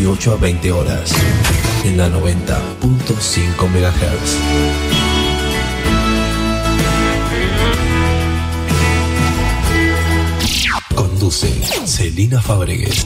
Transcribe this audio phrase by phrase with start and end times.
[0.00, 1.12] 18 a 20 horas,
[1.84, 4.38] en la 90.5 MHz.
[10.94, 11.52] Conduce
[11.84, 13.04] Celina Fabregues.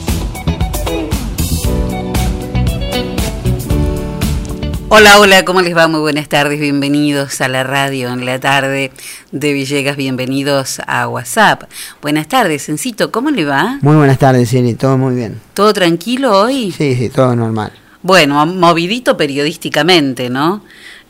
[4.87, 5.89] Hola, hola, ¿cómo les va?
[5.89, 8.93] Muy buenas tardes, bienvenidos a la radio en la tarde
[9.33, 11.64] de Villegas, bienvenidos a WhatsApp.
[12.05, 13.79] Buenas tardes, Encito, ¿cómo le va?
[13.81, 15.41] Muy buenas tardes, Cini, todo muy bien.
[15.55, 16.71] ¿Todo tranquilo hoy?
[16.71, 17.71] Sí, sí, todo normal.
[18.03, 20.63] Bueno, movidito periodísticamente, ¿no?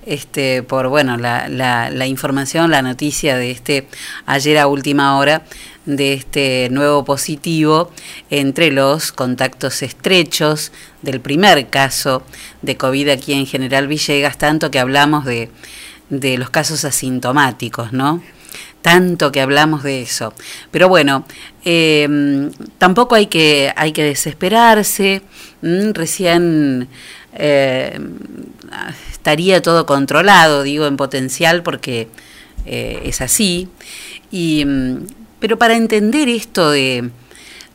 [0.05, 3.89] Este, por bueno, la, la, la información, la noticia de este
[4.25, 5.43] ayer a última hora
[5.85, 7.91] de este nuevo positivo
[8.29, 12.23] entre los contactos estrechos del primer caso
[12.61, 15.49] de COVID aquí en General Villegas, tanto que hablamos de,
[16.09, 18.21] de los casos asintomáticos, ¿no?
[18.85, 20.31] Tanto que hablamos de eso.
[20.69, 21.25] Pero bueno,
[21.63, 22.07] eh,
[22.77, 25.23] tampoco hay que, hay que desesperarse.
[25.63, 26.87] Mm, recién
[27.33, 27.99] eh,
[29.09, 32.09] estaría todo controlado, digo en potencial, porque
[32.67, 33.69] eh, es así.
[34.29, 35.07] Y mm,
[35.39, 37.09] pero para entender esto de,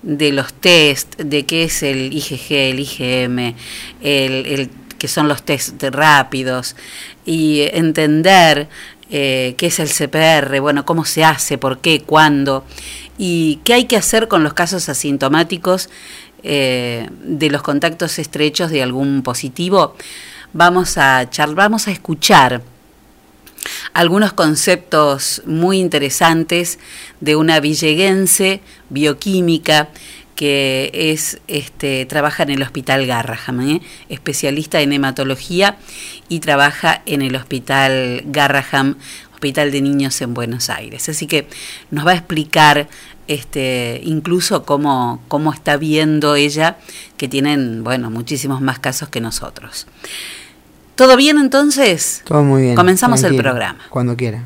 [0.05, 3.57] los test, de qué es el IgG, el IgM,
[4.01, 6.77] el, que son los test rápidos,
[7.27, 8.69] y entender
[9.11, 12.65] eh, qué es el CPR, bueno, cómo se hace, por qué, cuándo,
[13.19, 15.91] y qué hay que hacer con los casos asintomáticos
[16.43, 19.97] eh, de los contactos estrechos de algún positivo,
[20.53, 22.63] vamos a charlar, vamos a escuchar
[23.93, 26.79] algunos conceptos muy interesantes
[27.21, 29.89] de una villeguense bioquímica
[30.41, 33.83] que es este, trabaja en el Hospital Garraham, ¿eh?
[34.09, 35.77] especialista en hematología
[36.31, 38.97] y trabaja en el Hospital Garraham,
[39.35, 41.11] Hospital de Niños en Buenos Aires.
[41.11, 41.47] Así que
[41.91, 42.89] nos va a explicar
[43.29, 46.79] este, incluso cómo, cómo está viendo ella,
[47.19, 49.87] que tienen, bueno, muchísimos más casos que nosotros.
[50.95, 52.23] ¿Todo bien entonces?
[52.25, 52.77] Todo muy bien.
[52.77, 53.81] Comenzamos el programa.
[53.91, 54.43] Cuando quiera.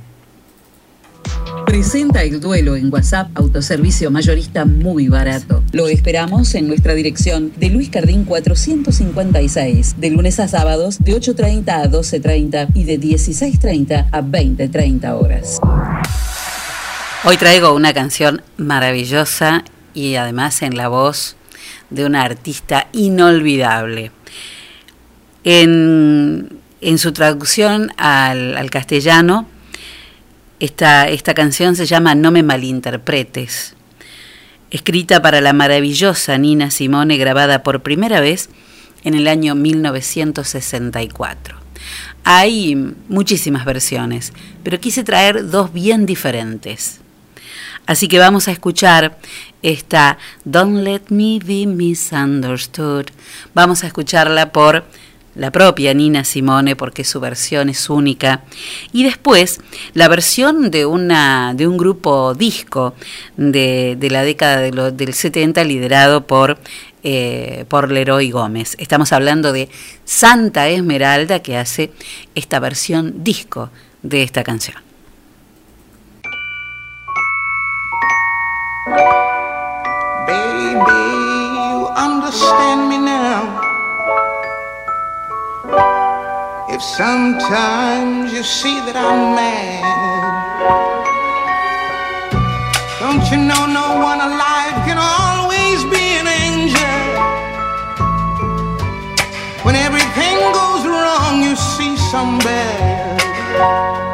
[1.67, 5.63] Presenta el duelo en WhatsApp, autoservicio mayorista muy barato.
[5.73, 11.69] Lo esperamos en nuestra dirección de Luis Cardín 456, de lunes a sábados de 8.30
[11.69, 15.61] a 12.30 y de 16.30 a 20.30 horas.
[17.25, 21.37] Hoy traigo una canción maravillosa y además en la voz
[21.89, 24.11] de una artista inolvidable.
[25.45, 26.61] En,
[26.99, 29.49] su traducción al, castellano,
[30.65, 33.75] Esta, canción se llama No me malinterpretes,
[34.71, 38.49] escrita para la maravillosa Nina Simone, grabada por primera vez
[39.03, 41.59] en el año 1964.
[42.25, 42.77] Hay
[43.11, 44.33] muchísimas versiones,
[44.63, 47.01] pero quise traer dos bien diferentes.
[47.85, 49.19] Así que vamos a escuchar
[49.61, 50.17] esta
[50.47, 53.09] Don't Let Me Be Misunderstood.
[53.53, 54.87] Vamos a escucharla por
[55.35, 58.43] la propia Nina Simone porque su versión es única
[58.93, 59.61] y después
[59.93, 62.95] la versión de una de un grupo disco
[63.37, 64.61] de, de la década
[64.91, 66.59] del 70 liderado por
[67.07, 68.77] eh, por Leroy Gómez.
[68.79, 69.69] Estamos hablando de
[70.07, 71.93] Santa Esmeralda que hace
[72.35, 73.69] esta versión disco
[74.03, 74.77] de esta canción.
[80.27, 83.64] Baby, you understand me now.
[86.75, 89.85] If sometimes you see that I'm mad,
[92.99, 96.99] don't you know no one alive can always be an angel?
[99.63, 104.14] When everything goes wrong, you see some bad.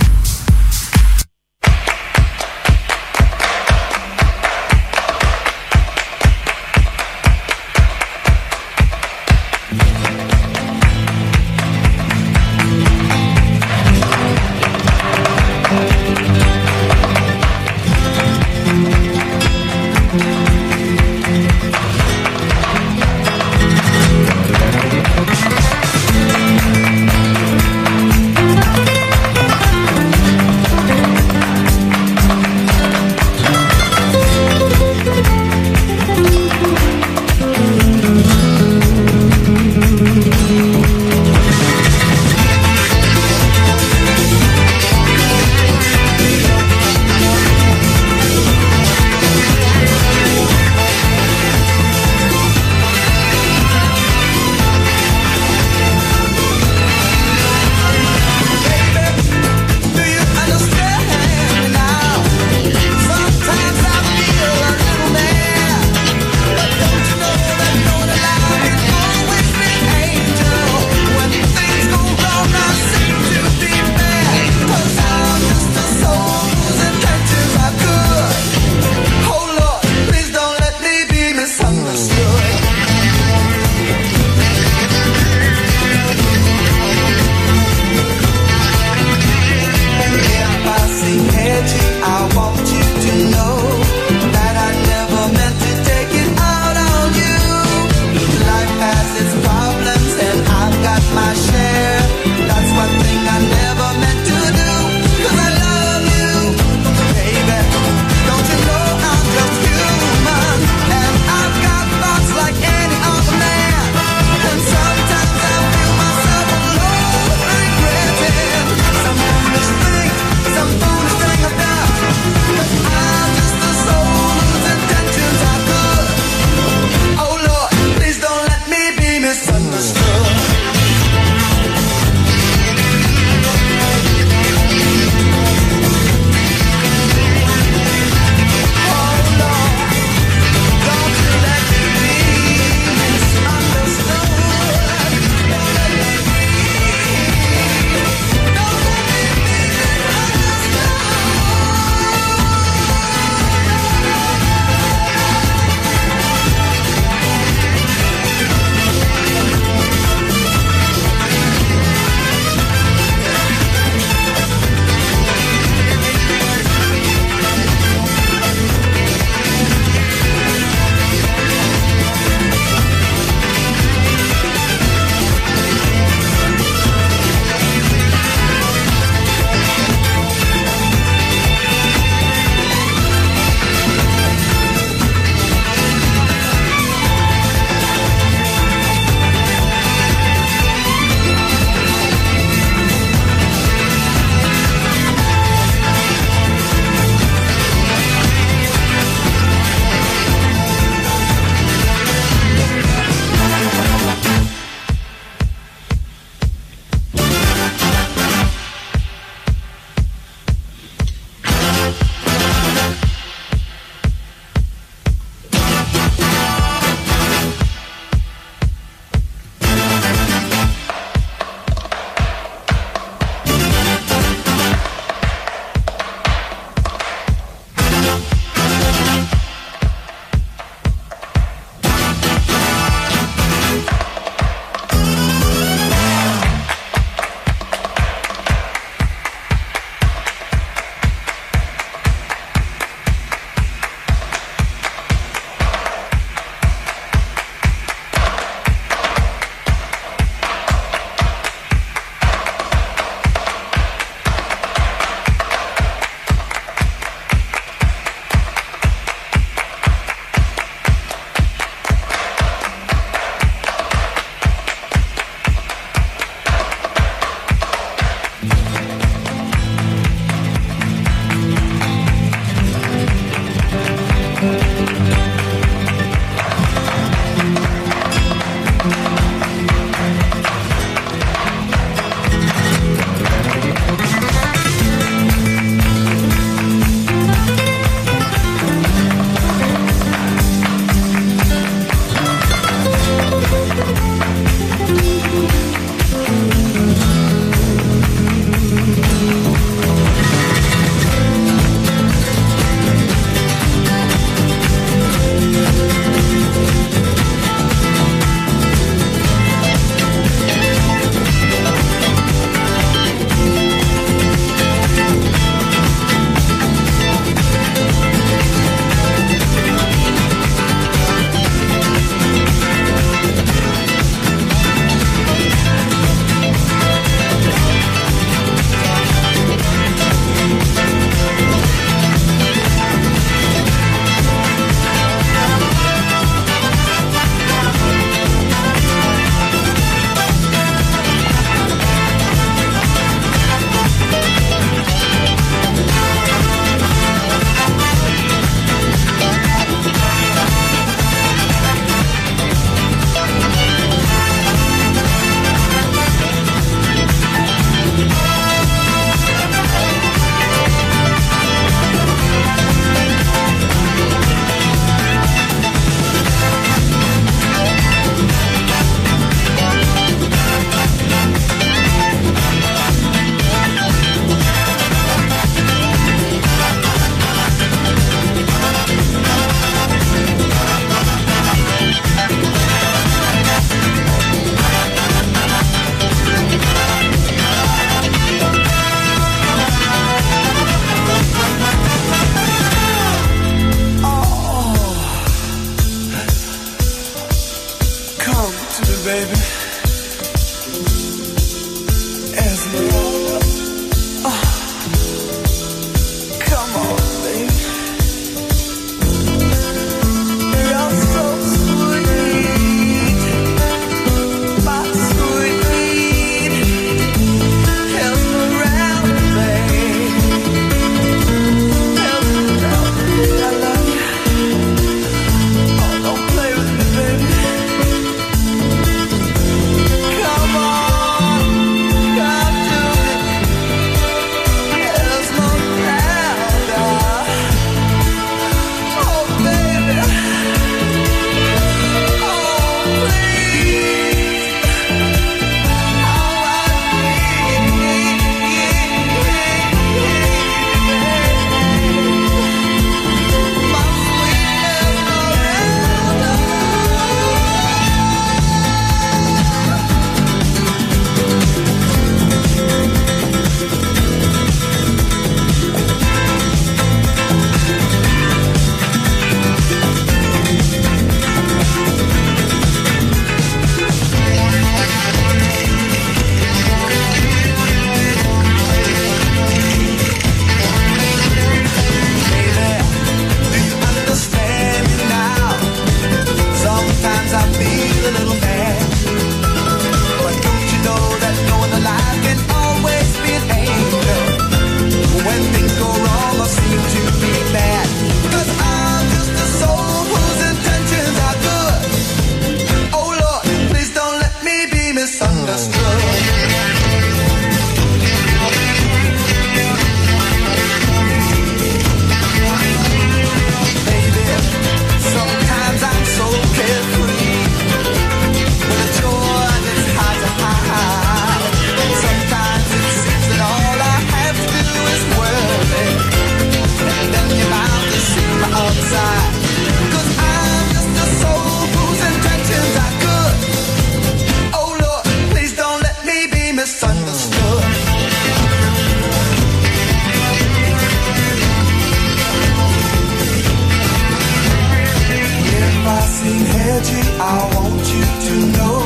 [546.83, 548.77] Seem I want you to know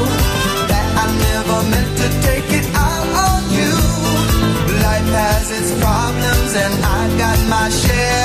[0.71, 3.73] that I never meant to take it out on you.
[4.85, 8.24] Life has its problems and I got my share.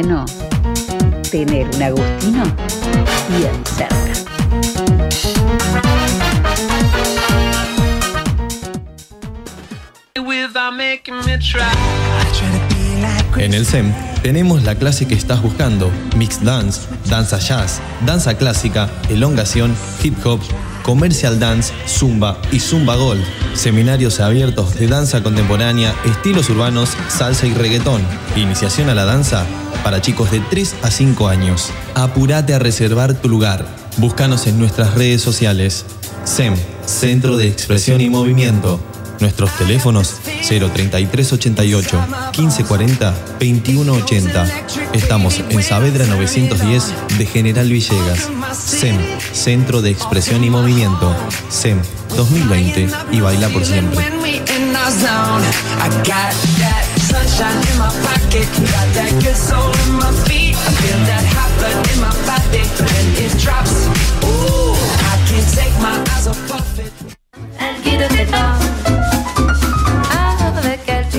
[0.00, 0.24] bueno
[1.32, 2.44] tener un Agustino
[3.36, 3.96] bien cerca.
[13.36, 18.88] En el SEM tenemos la clase que estás buscando, Mixed Dance, Danza Jazz, Danza Clásica,
[19.08, 20.40] Elongación, Hip Hop,
[20.84, 23.24] Commercial Dance, Zumba y Zumba Gold.
[23.54, 28.02] Seminarios abiertos de danza contemporánea, estilos urbanos, salsa y reggaetón.
[28.36, 29.44] Iniciación a la danza
[29.82, 31.70] para chicos de 3 a 5 años.
[31.94, 33.66] Apúrate a reservar tu lugar.
[33.96, 35.84] Búscanos en nuestras redes sociales.
[36.24, 36.54] SEM,
[36.86, 38.80] Centro de Expresión y Movimiento.
[39.20, 40.14] Nuestros teléfonos
[40.46, 41.98] 03388
[42.38, 44.46] 1540 2180.
[44.92, 48.28] Estamos en Saavedra 910 de General Villegas.
[48.52, 48.96] SEM,
[49.32, 51.14] Centro de Expresión y Movimiento.
[51.48, 51.80] SEM
[52.16, 53.98] 2020 y baila por siempre.
[57.08, 58.46] sunshine in my pocket.
[58.72, 60.54] Got that good soul in my feet.
[60.56, 63.88] I feel that hot blood in my body when it drops.
[64.28, 64.76] Ooh,
[65.12, 66.92] I can't take my eyes off of it.
[67.58, 68.77] And get a bit off.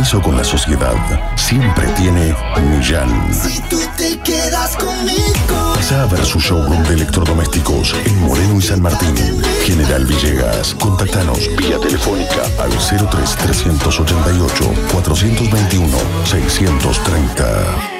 [0.00, 0.94] Compromiso con la sociedad
[1.36, 2.34] siempre tiene
[2.70, 3.34] Millán.
[3.34, 5.74] Si tú te quedas conmigo.
[5.74, 9.14] Pasa a ver su showroom de electrodomésticos en Moreno y San Martín.
[9.62, 10.74] General Villegas.
[10.76, 17.99] Contactanos vía telefónica al 03 388 421 630.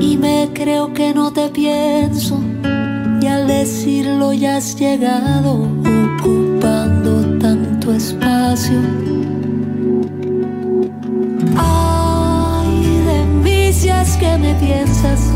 [0.00, 2.38] Y me creo que no te pienso,
[3.22, 5.68] y al decirlo ya has llegado,
[6.20, 8.78] ocupando tanto espacio.
[11.56, 13.70] Ay, de mí
[14.18, 15.35] que me piensas.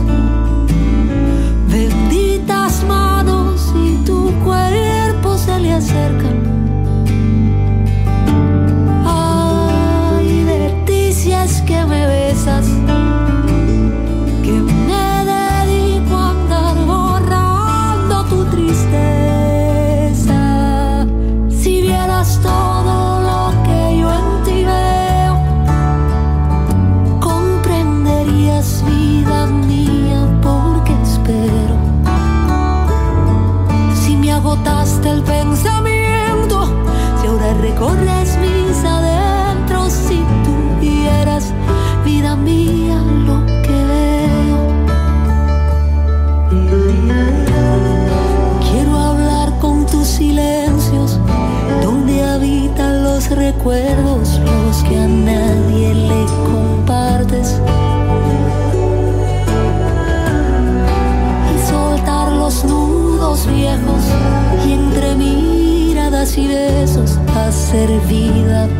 [67.71, 68.80] Hacer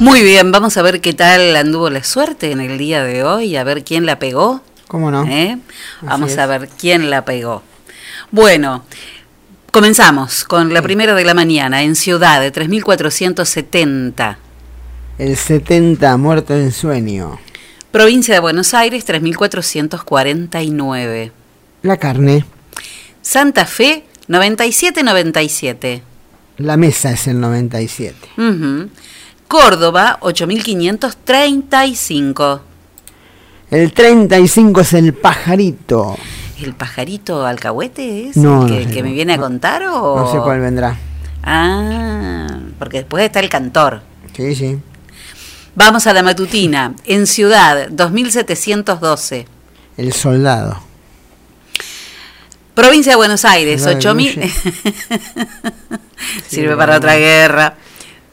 [0.00, 3.56] Muy bien, vamos a ver qué tal anduvo la suerte en el día de hoy,
[3.56, 4.62] a ver quién la pegó.
[4.86, 5.26] ¿Cómo no?
[5.26, 5.58] ¿Eh?
[6.02, 6.38] Vamos es.
[6.38, 7.64] a ver quién la pegó.
[8.30, 8.84] Bueno,
[9.72, 14.38] comenzamos con la primera de la mañana en Ciudad de 3470.
[15.18, 17.40] El 70 muerto en sueño.
[17.90, 21.32] Provincia de Buenos Aires 3449.
[21.82, 22.44] La carne.
[23.20, 26.04] Santa Fe 9797.
[26.58, 28.16] La mesa es el 97.
[28.36, 28.90] Ujú.
[29.48, 32.60] Córdoba 8535.
[33.70, 36.16] El 35 es el pajarito.
[36.60, 40.16] ¿El pajarito alcahuete es No, el no que, sé, que me viene a contar o
[40.16, 40.96] No sé cuál vendrá.
[41.42, 42.46] Ah,
[42.78, 44.02] porque después está el cantor.
[44.36, 44.78] Sí, sí.
[45.74, 46.94] Vamos a la matutina.
[47.04, 49.46] En Ciudad, 2712.
[49.96, 50.80] El soldado.
[52.74, 54.34] Provincia de Buenos Aires, Soldado de 8000.
[54.34, 54.48] Luche.
[56.48, 57.74] Sirve para otra guerra.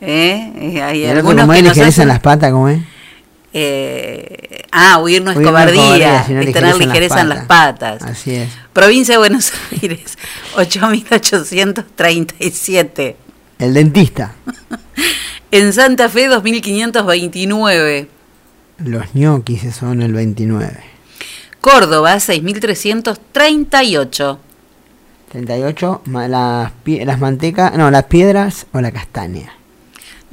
[0.05, 0.51] ¿Eh?
[0.55, 2.79] Eh, Hay algunos que es nos hacen- las patas, ¿cómo es?
[3.57, 8.01] eh, ah, huir no es Huir no cobardía, cobardía, es tener ligereza en las patas.
[8.03, 8.49] Así es.
[8.73, 10.17] Provincia de Buenos Aires,
[10.55, 13.15] 8837.
[13.59, 14.33] El dentista.
[15.51, 18.09] En Santa Fe, 2529.
[18.79, 20.79] Los ñoquis son el 29.
[21.61, 24.39] Córdoba, 6338.
[25.31, 29.53] 38, ma- las, las mantecas, no, las piedras o la castaña.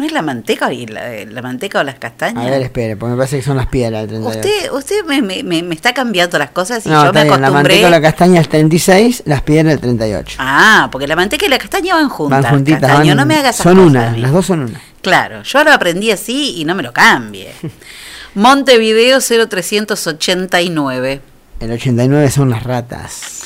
[0.03, 2.45] ¿No es la manteca y la, la manteca o las castañas?
[2.45, 4.41] A ver, espere, porque me parece que son las piedras el 38.
[4.41, 7.29] Usted, usted me, me- me- me está cambiando las cosas y no, yo me bien,
[7.29, 7.75] la acostumbré.
[7.75, 10.39] manteca o la castaña es 36, las piedras el 38.
[10.41, 12.43] Ah, porque la manteca y la castaña van juntas.
[12.43, 14.81] Van juntitas, Castaño, van- no me hagas son una, las dos son una.
[15.03, 17.53] Claro, yo lo aprendí así y no me lo cambie.
[18.35, 21.21] Montevideo 0389,
[21.61, 23.43] El 89 son las ratas,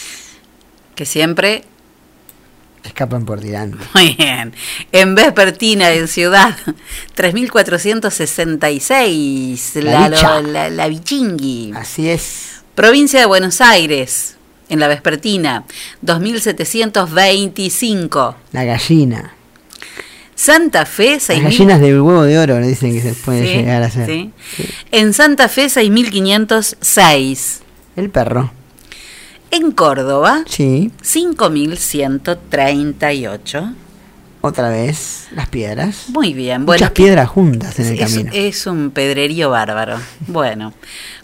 [0.95, 1.65] que siempre
[2.87, 3.79] escapan por tirante.
[3.95, 4.53] Muy bien.
[4.93, 6.57] En Vespertina, en Ciudad,
[7.15, 11.73] 3466, La la, la, la Bichingui.
[11.77, 12.63] Así es.
[12.75, 14.37] Provincia de Buenos Aires,
[14.69, 15.65] en la Vespertina,
[16.03, 18.37] 2725.
[18.53, 19.33] La gallina.
[20.35, 21.45] Santa Fe, Las 6000.
[21.45, 24.07] gallinas del huevo de oro le dicen que se pueden Sí, llegar a hacer.
[24.07, 24.33] sí.
[24.93, 27.61] En Santa Fe, 6506.
[27.97, 28.53] El perro.
[29.57, 30.91] En Córdoba, Sí.
[31.03, 33.73] 5138.
[34.43, 36.05] otra vez las piedras.
[36.09, 36.67] Muy bien.
[36.67, 38.31] Bueno, Muchas ¿qué- piedras juntas en el es, camino.
[38.35, 39.97] es un pedrerío bárbaro.
[40.29, 40.73] Bueno,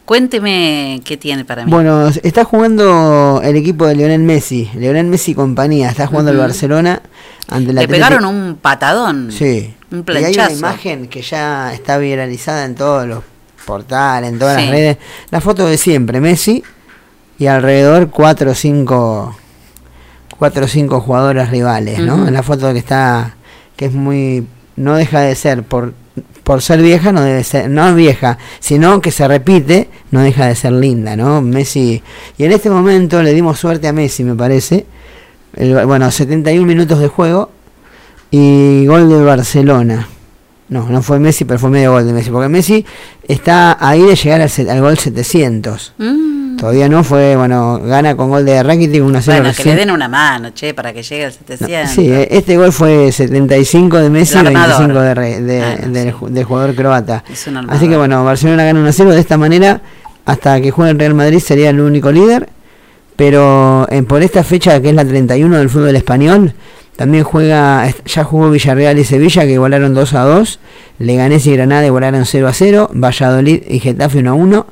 [0.04, 1.70] cuénteme qué tiene para mí.
[1.70, 6.38] Bueno, está jugando el equipo de Lionel Messi, Lionel Messi y compañía, está jugando el.
[6.38, 7.02] Barcelona
[7.48, 9.30] ante el Le pegaron un patadón.
[9.30, 9.74] Sí.
[9.92, 10.56] Un Y hay una planchazo.
[10.58, 13.22] imagen que ya está viralizada en todos los
[13.66, 14.62] portales, en todas Sí.
[14.62, 14.96] las redes.
[15.30, 16.64] La foto de siempre, Messi
[17.38, 19.36] y alrededor cuatro o cinco
[20.38, 22.26] cuatro o cinco jugadores rivales, ¿no?
[22.26, 23.36] En la foto que está
[23.76, 25.94] que es muy no deja de ser por
[26.42, 30.46] por ser vieja no debe ser no es vieja, sino que se repite, no deja
[30.46, 31.40] de ser linda, ¿no?
[31.42, 32.02] Messi
[32.38, 34.86] y en este momento le dimos suerte a Messi, me parece.
[35.54, 37.50] El- bueno, 71 minutos de juego
[38.30, 40.08] y gol de Barcelona.
[40.68, 42.30] No, no fue Messi, pero fue medio gol de Messi.
[42.30, 42.84] Porque Messi
[43.28, 45.92] está ahí de llegar al, gol 700.
[45.98, 46.41] Mm.
[46.62, 49.90] Todavía no fue, bueno, gana con gol de Rakitic 1 0 Bueno, que le den
[49.90, 51.90] una mano, che, para que llegue al 700.
[51.90, 54.86] Sí, eh, este gol fue 75 de Messi y El armador.
[54.92, 56.16] 25 de, de- Ah, no, del, sí.
[56.28, 57.24] del jugador croata.
[57.68, 59.80] Así que bueno, Barcelona gana 1 0 de esta manera.
[60.24, 62.48] Hasta que juegue el Real Madrid sería el único líder.
[63.16, 66.54] Pero en, por esta fecha, que es la 31 del fútbol español,
[66.94, 70.60] también juega, ya jugó Villarreal y Sevilla, que igualaron 2 a 2.
[71.00, 72.90] Leganés y Granada igualaron 0 a 0.
[72.94, 74.66] Valladolid y Getafe 1 a 1.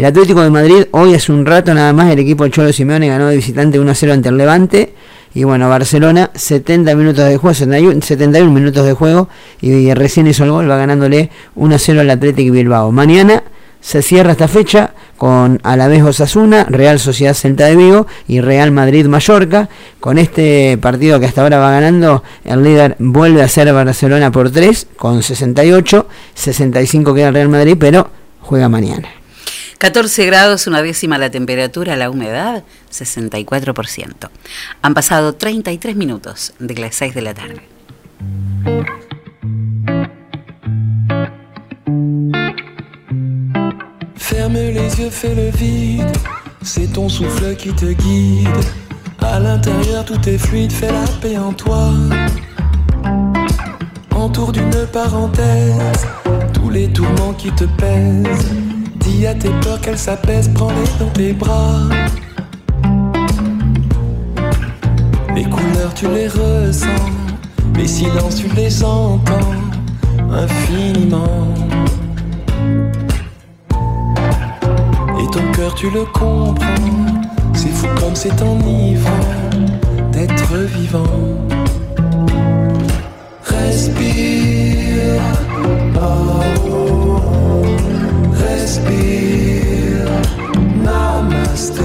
[0.00, 3.06] El Atlético de Madrid, hoy hace un rato nada más, el equipo de Cholo Simeone
[3.06, 4.94] ganó de visitante 1 a 0 ante el Levante.
[5.34, 9.28] Y bueno, Barcelona, 70 minutos de juego, 71, 71 minutos de juego.
[9.60, 12.90] Y, recién hizo el gol, va ganándole 1 a 0 al Atlético Bilbao.
[12.90, 13.42] Mañana
[13.82, 19.04] se cierra esta fecha con Alavés Osasuna, Real Sociedad Celta de Vigo y Real Madrid
[19.04, 19.68] Mallorca.
[20.00, 24.50] Con este partido que hasta ahora va ganando, el líder vuelve a ser Barcelona por
[24.50, 28.08] 3 con 68, 65 queda el Real Madrid, pero
[28.40, 29.19] juega mañana.
[29.80, 34.28] 14 grados, una décima la temperatura, la humedad 64%.
[34.82, 37.62] Han pasado 33 minutos de las 6 de la tarde.
[44.16, 46.12] Ferme les yeux, fais le vide.
[46.62, 48.48] C'est ton souffle qui te guide.
[49.22, 51.90] À l'intérieur, tout est fluide, fais la paix en toi.
[54.10, 56.06] Entour d'une parenthèse,
[56.52, 58.69] tous les tourments qui te pèsent.
[59.10, 61.88] Dis à tes peurs qu'elles s'apaisent, prends-les dans tes bras.
[65.34, 66.86] Les couleurs, tu les ressens.
[67.74, 69.54] Les silences, tu les entends
[70.30, 71.54] infiniment.
[75.18, 76.54] Et ton cœur tu le comprends
[77.54, 79.10] C'est fou comme c'est enivrant
[80.12, 81.04] D'être vivant
[83.44, 85.20] Respire
[85.96, 86.69] oh,
[88.60, 90.10] Respire.
[90.84, 91.82] Namasté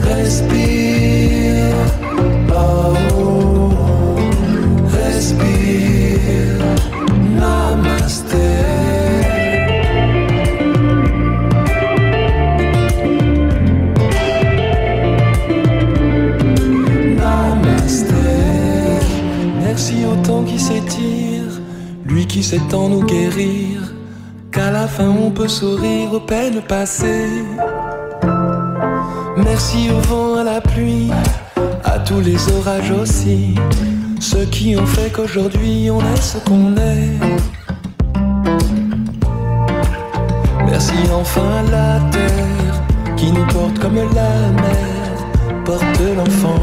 [0.00, 1.74] Respire.
[2.50, 2.94] Oh,
[4.92, 6.64] Respire.
[7.36, 8.36] Namasté.
[19.60, 21.60] Merci au temps qui s'étire,
[22.06, 23.83] lui qui tant nous guérir,
[24.54, 27.44] qu'à la fin on peut sourire aux peines passées.
[29.36, 31.10] Merci au vent, à la pluie,
[31.84, 33.56] à tous les orages aussi,
[34.20, 37.18] ceux qui ont fait qu'aujourd'hui on est ce qu'on est.
[40.70, 45.14] Merci enfin à la terre qui nous porte comme la mer
[45.64, 46.62] porte l'enfant.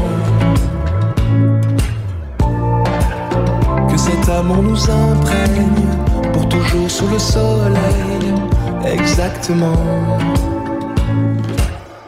[3.90, 6.11] Que cet amour nous imprègne
[6.72, 8.34] jour sous le soleil,
[8.84, 9.76] exactement.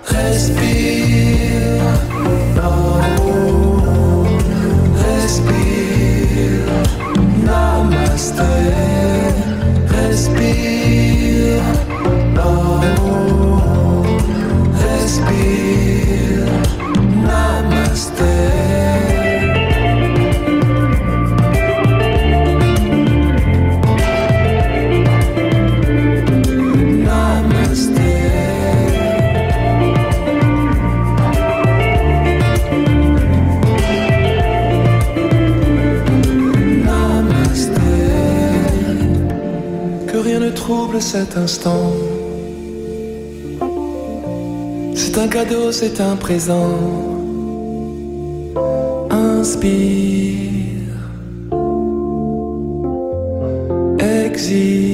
[0.07, 1.83] Respire,
[2.57, 4.27] Naum,
[5.07, 6.66] respire,
[7.44, 8.42] Namaste,
[9.88, 11.62] respire,
[14.87, 16.46] respire,
[17.27, 18.63] Namaste.
[41.05, 41.92] Cet instant.
[44.94, 46.79] C'est un cadeau, c'est un présent.
[49.11, 50.96] Inspire.
[53.98, 54.93] Existe.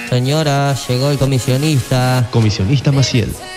[0.10, 2.28] Señora, llegó el comisionista.
[2.32, 3.34] Comisionista Maciel.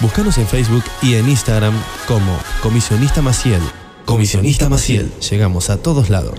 [0.00, 1.74] Búscanos en Facebook y en Instagram
[2.06, 3.62] como Comisionista Maciel.
[4.04, 5.10] Comisionista Maciel.
[5.20, 6.38] Llegamos a todos lados.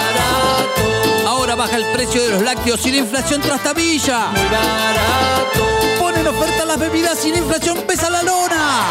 [1.51, 4.31] Ahora baja el precio de los lácteos y la inflación trastabilla.
[4.31, 5.99] Muy barato.
[5.99, 8.85] Ponen oferta las bebidas y la inflación pesa la lona.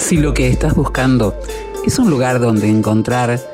[0.00, 1.38] Si lo que estás buscando
[1.86, 3.53] es un lugar donde encontrar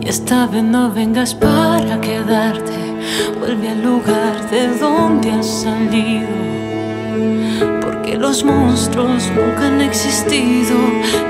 [0.00, 2.78] Y esta vez no vengas para quedarte,
[3.38, 6.28] vuelve al lugar de donde has salido.
[7.82, 10.76] Porque los monstruos nunca han existido,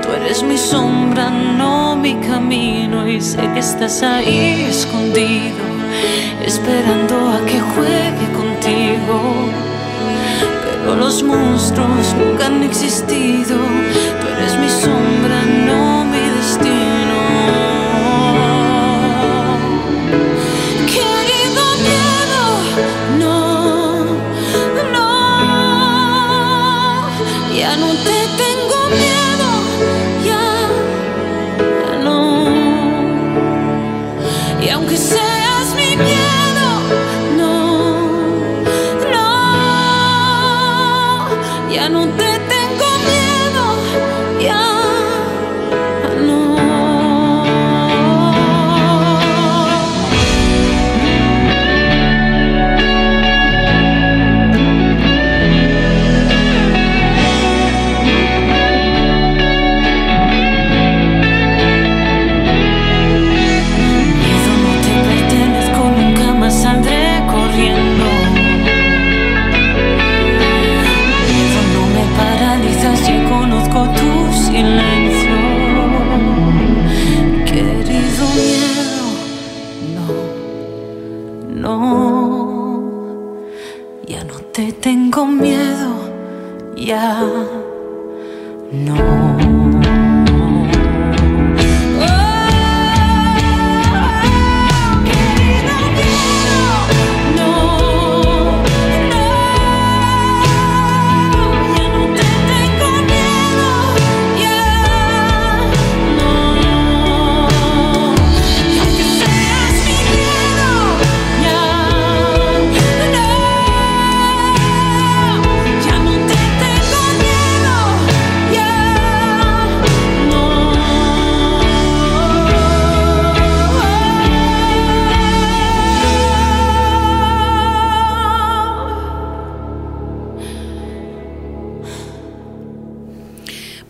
[0.02, 5.70] tú eres mi sombra, no mi camino, y sé que estás ahí escondido
[6.44, 9.16] esperando a que juegue contigo.
[10.64, 13.56] Pero los monstruos nunca han existido.
[14.20, 15.29] Tú eres mi sombra,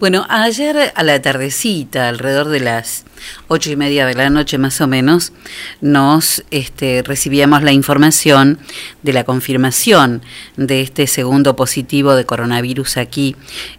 [0.00, 3.04] Bueno, ayer a la tardecita, alrededor de las
[3.48, 5.34] ocho y media de la noche más o menos,
[5.82, 8.58] nos este, recibíamos la información
[9.02, 10.22] de la confirmación
[10.56, 13.36] de este segundo positivo de coronavirus aquí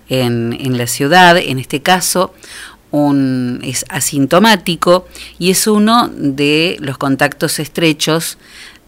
[0.09, 1.37] en, en la ciudad.
[1.37, 2.35] En este caso,
[2.91, 5.07] un, es asintomático
[5.39, 8.37] y es uno de los contactos estrechos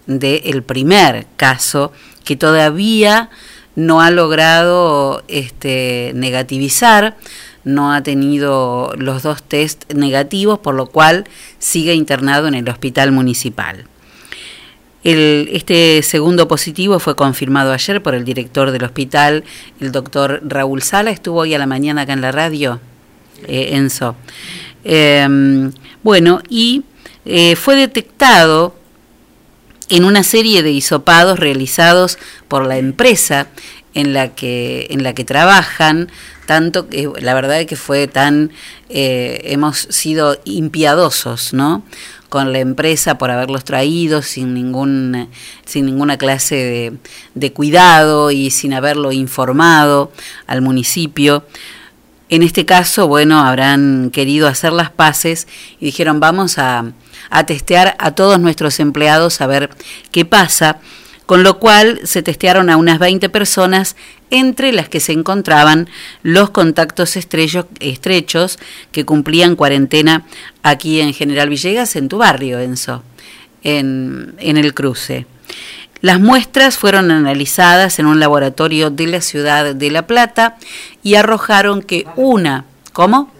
[0.05, 1.93] del primer caso
[2.25, 3.31] que todavía
[3.75, 7.15] no ha logrado este, negativizar,
[7.63, 11.25] no ha tenido los dos test negativos, por lo cual
[11.59, 13.85] sigue internado en el hospital municipal.
[15.03, 19.43] El, este segundo positivo fue confirmado ayer por el director del hospital,
[19.81, 22.79] el doctor Raúl Sala, estuvo hoy a la mañana acá en la radio,
[23.47, 24.15] eh, Enzo.
[24.85, 25.27] Eh,
[26.03, 26.83] bueno, y
[27.25, 28.75] eh, fue detectado
[29.89, 32.17] en una serie de hisopados realizados
[32.47, 33.47] por la empresa
[33.93, 36.09] en la que, en la que trabajan,
[36.45, 38.51] tanto que la verdad es que fue tan,
[38.89, 41.83] eh, hemos sido impiadosos, ¿no?
[42.33, 45.29] con la empresa por haberlos traído sin ningún
[45.65, 46.93] sin ninguna clase de,
[47.35, 50.11] de cuidado y sin haberlo informado
[50.47, 51.45] al municipio.
[52.29, 55.47] En este caso, bueno, habrán querido hacer las paces
[55.79, 56.93] y dijeron vamos a,
[57.29, 59.69] a testear a todos nuestros empleados a ver
[60.11, 60.79] qué pasa,
[61.25, 63.95] con lo cual se testearon a unas 20 personas,
[64.29, 65.89] entre las que se encontraban
[66.23, 68.59] los contactos estrechos,
[68.91, 70.25] que cumplían cuarentena
[70.63, 73.03] aquí en General Villegas, en tu barrio, Enzo,
[73.63, 75.27] en, en el cruce.
[76.03, 80.57] Las muestras fueron analizadas en un laboratorio de la ciudad de La Plata
[81.01, 83.31] y arrojaron que una, ¿cómo?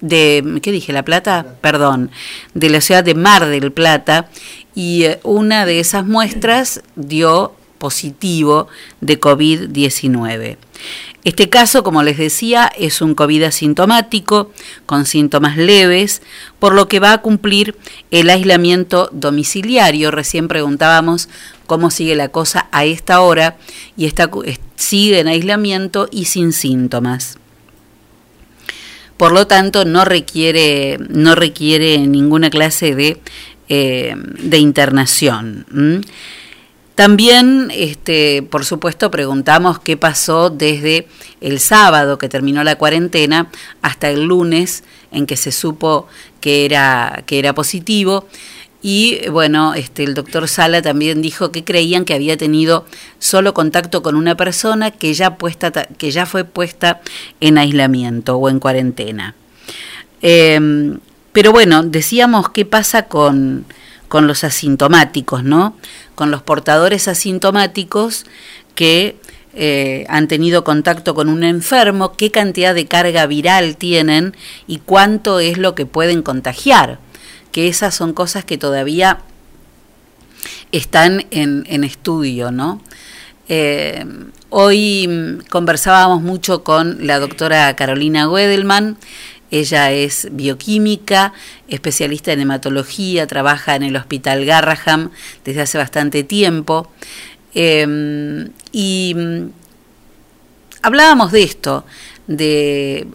[0.00, 0.92] De, ¿qué dije?
[0.92, 2.12] La Plata, perdón,
[2.54, 4.28] de la ciudad de Mar del Plata
[4.72, 8.68] y eh, una de esas muestras dio positivo
[9.00, 10.58] de COVID-19.
[11.22, 14.52] Este caso, como les decía, es un COVID asintomático
[14.86, 16.22] con síntomas leves,
[16.58, 17.76] por lo que va a cumplir
[18.10, 20.10] el aislamiento domiciliario.
[20.10, 21.28] Recién preguntábamos
[21.70, 23.56] cómo sigue la cosa a esta hora
[23.96, 24.28] y está,
[24.74, 27.38] sigue en aislamiento y sin síntomas.
[29.16, 33.20] Por lo tanto, no requiere, no requiere ninguna clase de,
[33.68, 35.64] eh, de internación.
[36.96, 41.06] También, este, por supuesto, preguntamos qué pasó desde
[41.40, 43.48] el sábado que terminó la cuarentena
[43.80, 46.08] hasta el lunes en que se supo
[46.40, 48.26] que era, que era positivo.
[48.82, 52.86] Y bueno, este, el doctor Sala también dijo que creían que había tenido
[53.18, 57.00] solo contacto con una persona que ya, puesta, que ya fue puesta
[57.40, 59.34] en aislamiento o en cuarentena.
[60.22, 60.98] Eh,
[61.32, 63.66] pero bueno, decíamos qué pasa con,
[64.08, 65.76] con los asintomáticos, ¿no?
[66.14, 68.26] Con los portadores asintomáticos
[68.74, 69.16] que
[69.54, 74.34] eh, han tenido contacto con un enfermo, qué cantidad de carga viral tienen
[74.66, 76.98] y cuánto es lo que pueden contagiar.
[77.52, 79.20] Que esas son cosas que todavía
[80.72, 82.80] están en, en estudio, ¿no?
[83.48, 84.04] Eh,
[84.50, 88.96] hoy mm, conversábamos mucho con la doctora Carolina Wedelman,
[89.50, 91.32] ella es bioquímica,
[91.66, 95.10] especialista en hematología, trabaja en el Hospital Garraham
[95.44, 96.92] desde hace bastante tiempo.
[97.54, 99.46] Eh, y mm,
[100.82, 101.84] hablábamos de esto,
[102.28, 103.08] de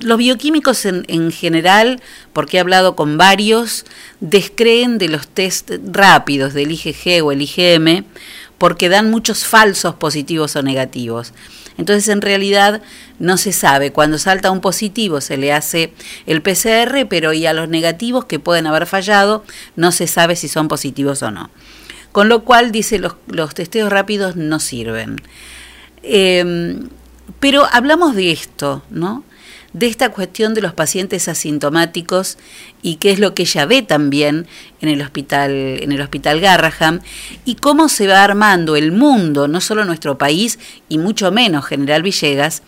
[0.00, 2.00] los bioquímicos en, en, general,
[2.32, 3.84] porque he hablado con varios,
[4.20, 8.04] descreen de los test rápidos del IgG o el IgM,
[8.58, 11.32] porque dan muchos falsos positivos o negativos.
[11.76, 12.82] Entonces, en realidad,
[13.18, 13.92] no se sabe.
[13.92, 15.92] Cuando salta un positivo se le hace
[16.26, 19.44] el PCR, pero y a los negativos que pueden haber fallado,
[19.76, 21.50] no se sabe si son positivos o no.
[22.12, 25.16] Con lo cual, dice, los, los testeos rápidos no sirven.
[26.02, 26.78] Eh,
[27.40, 29.24] pero hablamos de esto, ¿no?
[29.74, 32.38] De esta cuestión de los pacientes asintomáticos
[32.80, 34.46] y qué es lo que ella ve también
[34.80, 37.00] en el hospital en el hospital Garraham
[37.44, 40.58] y cómo se va armando el mundo, no solo nuestro país
[40.88, 42.62] y mucho menos General Villegas,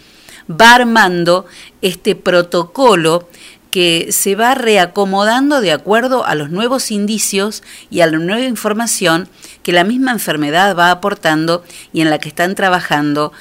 [0.50, 1.46] va armando
[1.80, 3.28] este protocolo
[3.70, 9.28] que se va reacomodando de acuerdo a los nuevos indicios y a la nueva información
[9.62, 13.32] que la misma enfermedad va aportando y en la que están trabajando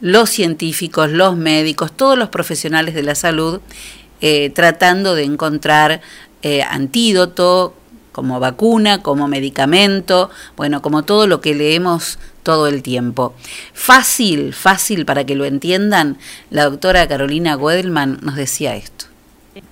[0.00, 3.60] los científicos, los médicos, todos los profesionales de la salud,
[4.20, 6.00] eh, tratando de encontrar
[6.42, 7.74] eh, antídoto
[8.12, 13.34] como vacuna, como medicamento, bueno, como todo lo que leemos todo el tiempo.
[13.74, 16.16] Fácil, fácil para que lo entiendan,
[16.48, 19.06] la doctora Carolina Wedelman nos decía esto.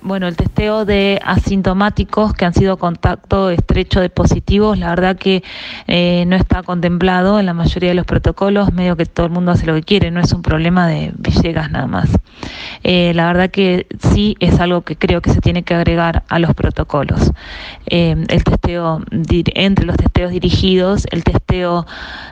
[0.01, 5.43] Bueno, el testeo de asintomáticos que han sido contacto estrecho de positivos, la verdad que
[5.85, 9.51] eh, no está contemplado en la mayoría de los protocolos, medio que todo el mundo
[9.51, 12.09] hace lo que quiere, no es un problema de Villegas nada más.
[12.81, 16.39] Eh, la verdad que sí es algo que creo que se tiene que agregar a
[16.39, 17.31] los protocolos.
[17.85, 21.85] Eh, el testeo, entre los testeos dirigidos, el testeo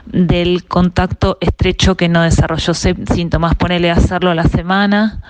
[0.06, 5.22] del contacto estrecho que no desarrolló síntomas, ponele a hacerlo a la semana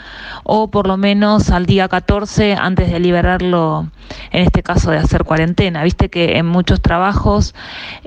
[0.45, 2.14] o por lo menos al día 14
[2.57, 3.89] antes de liberarlo,
[4.31, 5.83] en este caso de hacer cuarentena.
[5.83, 7.55] Viste que en muchos trabajos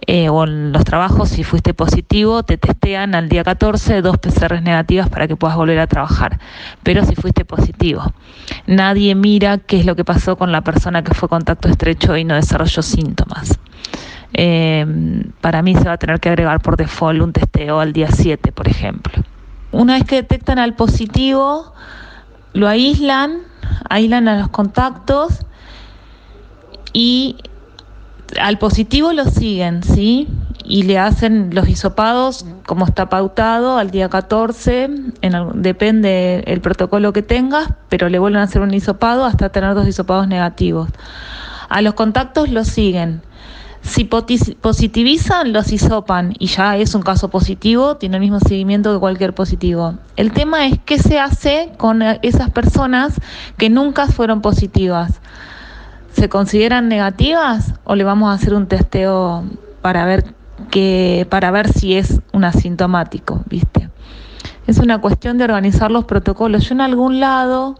[0.05, 4.61] eh, o en los trabajos, si fuiste positivo, te testean al día 14 dos PCRs
[4.61, 6.39] negativas para que puedas volver a trabajar.
[6.83, 8.13] Pero si fuiste positivo,
[8.65, 12.23] nadie mira qué es lo que pasó con la persona que fue contacto estrecho y
[12.23, 13.59] no desarrolló síntomas.
[14.33, 14.85] Eh,
[15.41, 18.53] para mí se va a tener que agregar por default un testeo al día 7,
[18.53, 19.21] por ejemplo.
[19.71, 21.73] Una vez que detectan al positivo,
[22.57, 23.39] lo aíslan,
[23.89, 25.45] aíslan a los contactos
[26.93, 27.37] y
[28.41, 30.27] al positivo lo siguen, ¿sí?
[30.65, 34.89] Y le hacen los hisopados como está pautado al día 14,
[35.21, 39.49] en al- depende el protocolo que tengas, pero le vuelven a hacer un hisopado hasta
[39.49, 40.89] tener dos hisopados negativos.
[41.69, 43.21] A los contactos lo siguen.
[43.81, 48.99] Si positivizan, los hisopan y ya es un caso positivo, tiene el mismo seguimiento que
[48.99, 49.95] cualquier positivo.
[50.15, 53.19] El tema es qué se hace con eh, esas personas
[53.57, 55.21] que nunca fueron positivas.
[56.11, 59.43] ¿Se consideran negativas o le vamos a hacer un testeo
[59.81, 60.25] para ver
[60.71, 63.89] que para ver si es un asintomático, ¿viste?
[64.65, 66.67] Es una cuestión de organizar los protocolos.
[66.67, 67.79] Yo en algún lado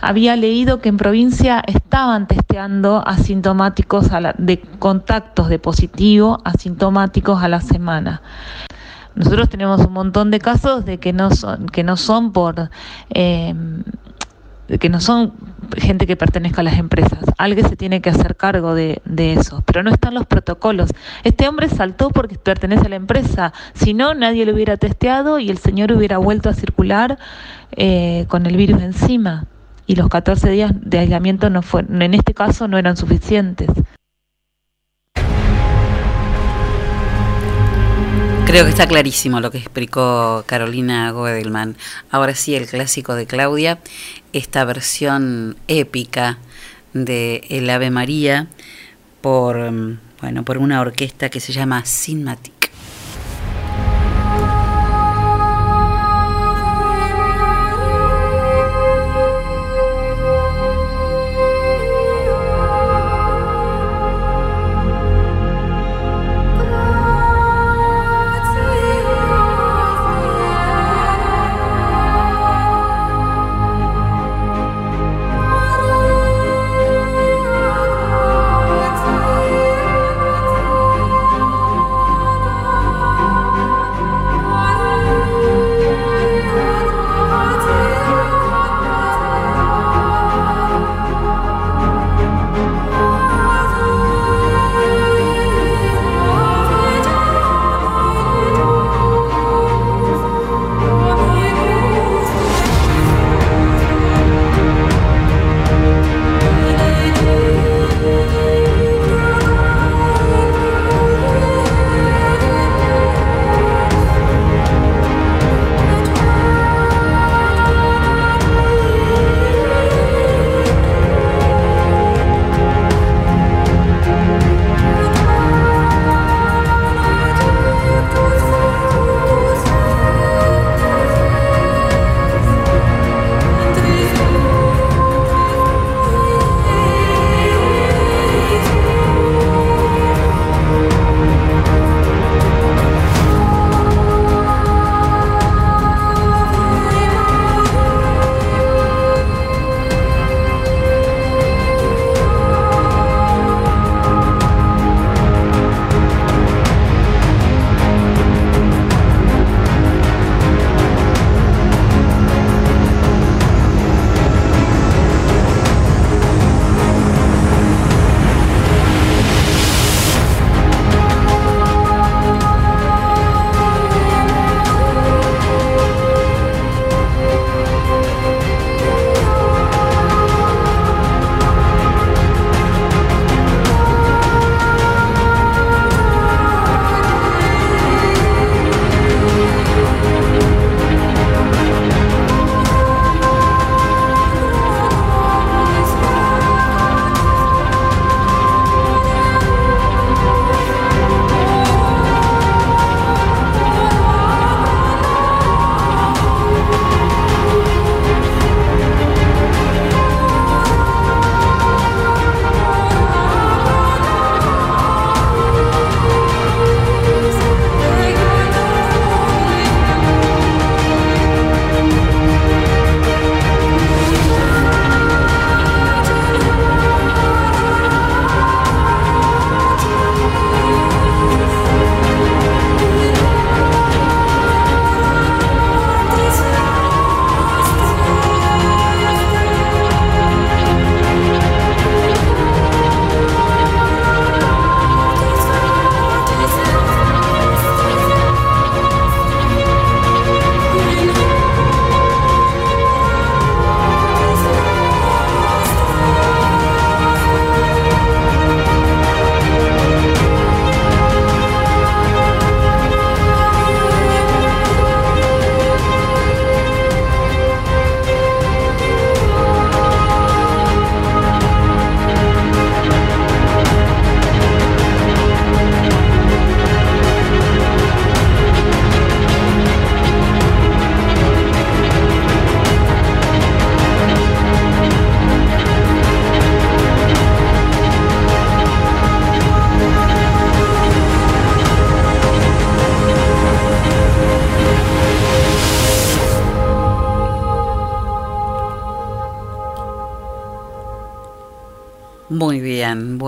[0.00, 7.42] había leído que en provincia estaban testeando asintomáticos a la- de contactos de positivo asintomáticos
[7.42, 8.22] a la semana.
[9.14, 12.70] Nosotros tenemos un montón de casos de que no son, que no son por
[13.10, 13.54] eh,
[14.80, 15.34] que no son
[15.76, 17.18] gente que pertenezca a las empresas.
[17.38, 20.90] Alguien se tiene que hacer cargo de, de eso, pero no están los protocolos.
[21.22, 25.50] Este hombre saltó porque pertenece a la empresa, si no nadie lo hubiera testeado y
[25.50, 27.18] el señor hubiera vuelto a circular
[27.76, 29.46] eh, con el virus encima.
[29.86, 33.68] Y los 14 días de aislamiento no fue, en este caso no eran suficientes.
[38.46, 41.76] Creo que está clarísimo lo que explicó Carolina Goedelman.
[42.10, 43.80] Ahora sí, el clásico de Claudia,
[44.32, 46.38] esta versión épica
[46.92, 48.46] de El Ave María
[49.20, 52.70] por, mm, bueno, por una orquesta que se llama Cinematic.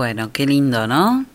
[0.07, 1.25] Bueno, qué lindo, ¿no?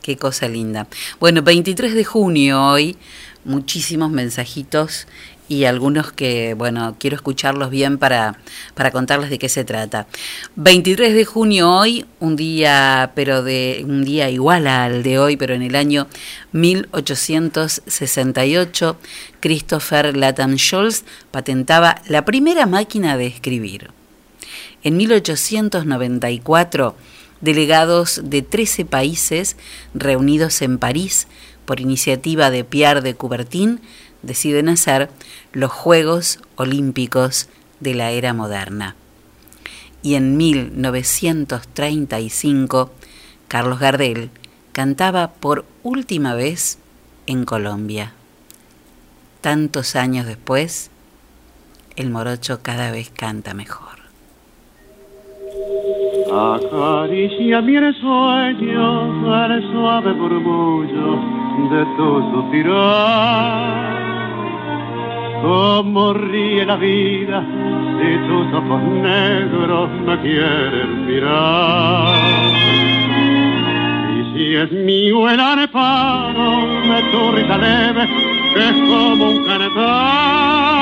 [0.00, 0.86] Qué cosa linda.
[1.20, 2.96] Bueno, 23 de junio hoy,
[3.44, 5.06] muchísimos mensajitos
[5.50, 8.38] y algunos que, bueno, quiero escucharlos bien para,
[8.74, 10.06] para contarles de qué se trata.
[10.54, 15.52] 23 de junio hoy, un día, pero de un día igual al de hoy, pero
[15.52, 16.06] en el año
[16.52, 18.96] 1868,
[19.40, 23.90] Christopher Latham Scholz patentaba la primera máquina de escribir.
[24.82, 26.96] En 1894,
[27.40, 29.56] delegados de 13 países
[29.94, 31.28] reunidos en París
[31.64, 33.80] por iniciativa de Pierre de Coubertin
[34.22, 35.10] deciden hacer
[35.52, 37.48] los Juegos Olímpicos
[37.80, 38.96] de la era moderna.
[40.02, 42.92] Y en 1935,
[43.48, 44.30] Carlos Gardel
[44.72, 46.78] cantaba por última vez
[47.26, 48.12] en Colombia.
[49.40, 50.90] Tantos años después,
[51.96, 53.95] el morocho cada vez canta mejor.
[56.32, 61.18] Acaricia mi sueño al suave murmullo
[61.70, 63.96] de tu suspirar.
[65.42, 67.44] Como ríe la vida
[67.98, 72.16] si tus ojos negros me quieren mirar.
[74.34, 76.50] Si es mío el areparo
[76.88, 78.06] de tu risa leve,
[78.54, 80.76] que es como un cantar.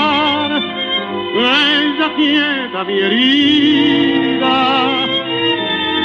[1.36, 4.56] Ella quieta mi herida,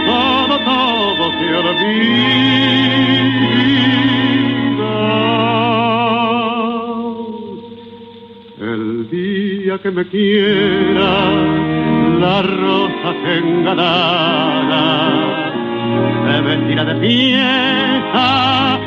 [0.08, 2.00] todo, todo se olvida.
[8.60, 11.32] El día que me quiera,
[12.20, 14.84] la rosa se engalara,
[16.26, 18.80] se vestirá de fiesta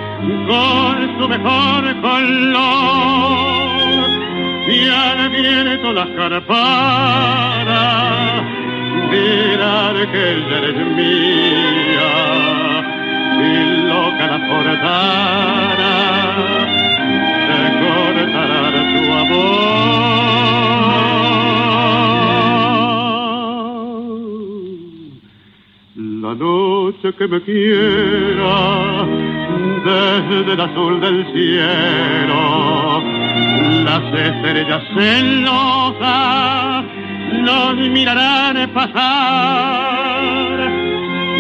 [0.49, 3.62] con su mejor color
[4.83, 6.43] y al viento las carparas.
[9.11, 12.13] Dirán que ella eres mía
[13.39, 13.53] y
[13.89, 15.95] loca la portara.
[17.49, 19.83] Se cortará tu amor.
[26.25, 28.57] La noche que me quiera
[29.85, 33.03] desde el azul del cielo
[33.85, 36.85] las estrellas celosas
[37.43, 40.59] nos mirarán pasar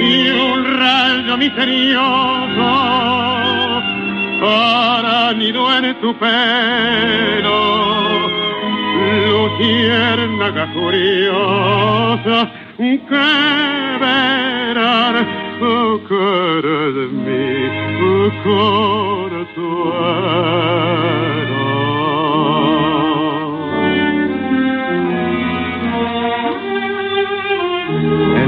[0.00, 2.70] y un rayo misterioso
[4.40, 7.60] para nido en tu pelo.
[9.28, 15.16] Luciérnaga curiosa que verán
[15.60, 17.42] oh, cara de mí
[18.02, 18.30] oh,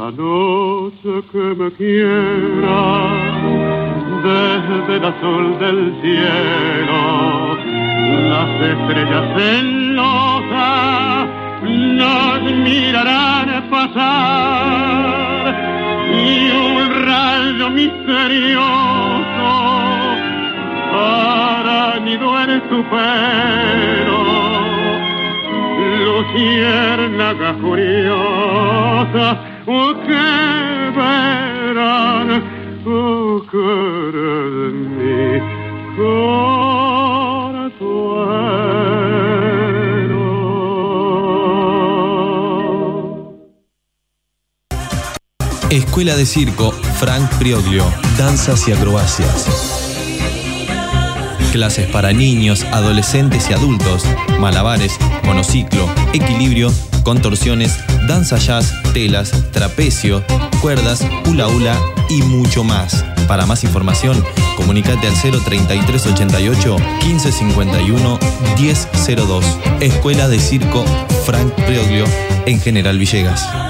[0.00, 2.80] La noche que me quiera
[4.24, 7.02] desde el azul del cielo,
[8.32, 11.28] las estrellas celosas
[11.68, 15.42] nos mirarán pasar
[16.14, 19.50] y un rayo misterioso
[20.92, 24.20] para nido en tu pelo.
[26.06, 29.49] Luciérnaga curiosa
[45.70, 47.84] Escuela de Circo Frank Prioglio,
[48.18, 49.46] Danzas y Acrobacias.
[51.52, 54.04] Clases para niños, adolescentes y adultos,
[54.40, 56.72] malabares, monociclo, equilibrio,
[57.02, 60.24] contorsiones, danza jazz, telas, trapecio,
[60.60, 61.78] cuerdas, hula hula
[62.08, 63.04] y mucho más.
[63.28, 64.22] Para más información,
[64.56, 66.76] comunicate al 03388
[67.06, 68.18] 1551
[68.58, 69.44] 1002.
[69.80, 70.84] Escuela de Circo
[71.24, 72.04] Frank Prioglio
[72.46, 73.69] en General Villegas.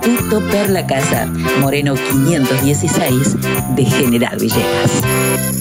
[0.00, 1.26] Tutto per la casa.
[1.58, 3.36] Moreno 516
[3.74, 5.55] de General Villegas.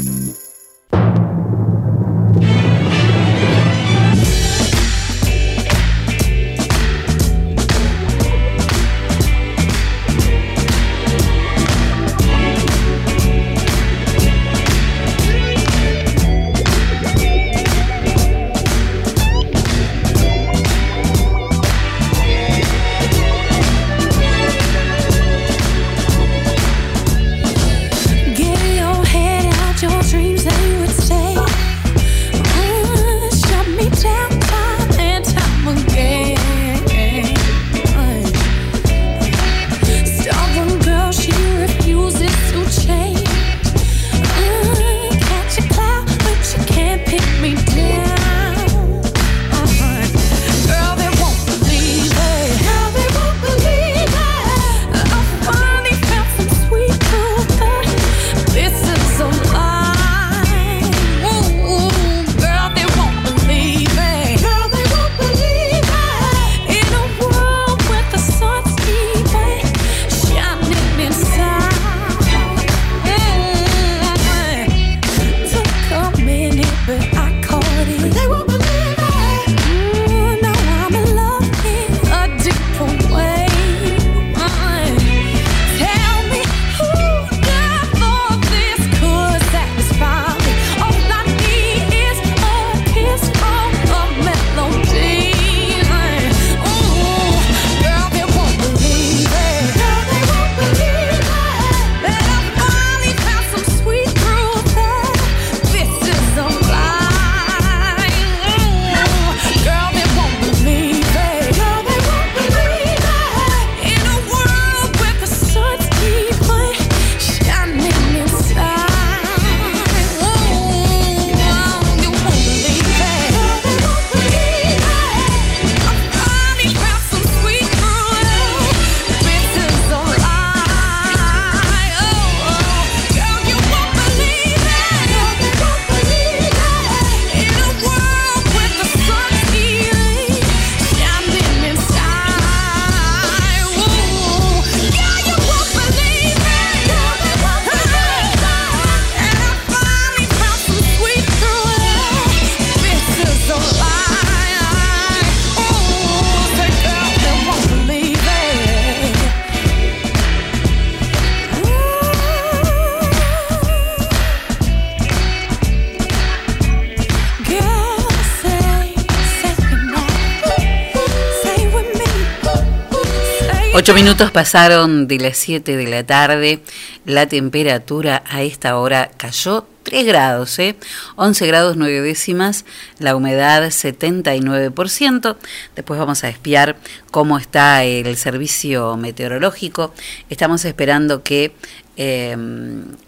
[173.86, 176.59] Ocho minutos pasaron de las 7 de la tarde.
[177.05, 180.75] La temperatura a esta hora cayó 3 grados, ¿eh?
[181.17, 182.65] 11 grados 9 décimas,
[182.97, 185.38] la humedad 79%.
[185.75, 186.77] Después vamos a espiar
[187.11, 189.93] cómo está el servicio meteorológico.
[190.31, 191.53] Estamos esperando que
[191.95, 192.36] eh,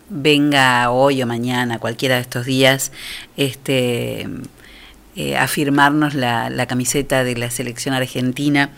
[0.10, 2.92] venga hoy o mañana, cualquiera de estos días,
[3.36, 4.28] este,
[5.16, 8.70] eh, a firmarnos la, la camiseta de la selección argentina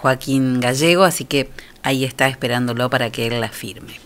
[0.00, 1.50] Joaquín Gallego, así que
[1.82, 4.00] ahí está esperándolo para que él la firme.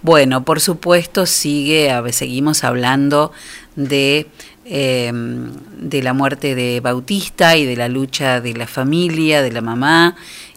[0.00, 3.30] Bueno, por supuesto sigue, a seguimos hablando
[3.76, 4.26] de,
[4.64, 9.60] eh, de la muerte de Bautista y de la lucha de la familia, de la
[9.60, 10.16] mamá,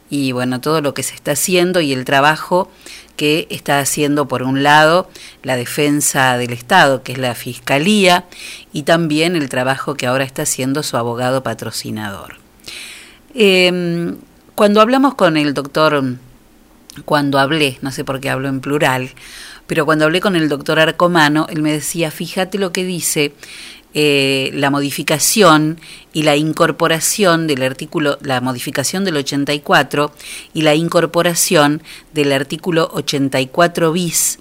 [0.10, 2.72] y bueno, todo lo que se está haciendo y el trabajo
[3.18, 5.10] que está haciendo por un lado
[5.44, 8.24] la defensa del Estado, que es la Fiscalía,
[8.72, 12.38] y también el trabajo que ahora está haciendo su abogado patrocinador.
[13.34, 14.16] Eh,
[14.58, 16.04] cuando hablamos con el doctor,
[17.06, 19.12] cuando hablé, no sé por qué hablo en plural,
[19.68, 23.34] pero cuando hablé con el doctor Arcomano, él me decía, fíjate lo que dice
[23.94, 25.80] eh, la modificación
[26.12, 30.12] y la incorporación del artículo, la modificación del 84
[30.56, 31.84] y la incorporación
[32.16, 34.40] del artículo 84 bis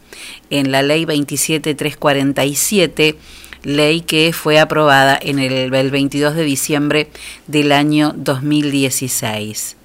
[0.48, 3.18] en la ley 27347
[3.64, 7.10] ley que fue aprobada en el, el 22 de diciembre
[7.46, 9.75] del año 2016.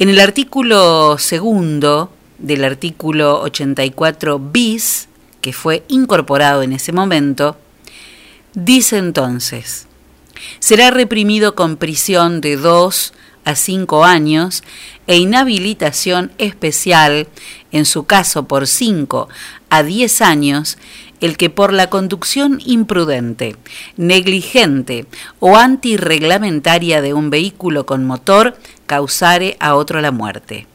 [0.00, 5.08] En el artículo segundo del artículo 84 bis,
[5.40, 7.56] que fue incorporado en ese momento,
[8.54, 9.88] dice entonces,
[10.60, 13.12] será reprimido con prisión de dos
[13.44, 14.62] a cinco años
[15.08, 17.26] e inhabilitación especial,
[17.72, 19.28] en su caso por cinco
[19.70, 20.78] a diez años,
[21.20, 23.56] el que por la conducción imprudente,
[23.96, 25.06] negligente
[25.40, 30.66] o antirreglamentaria de un vehículo con motor causare a otro la muerte.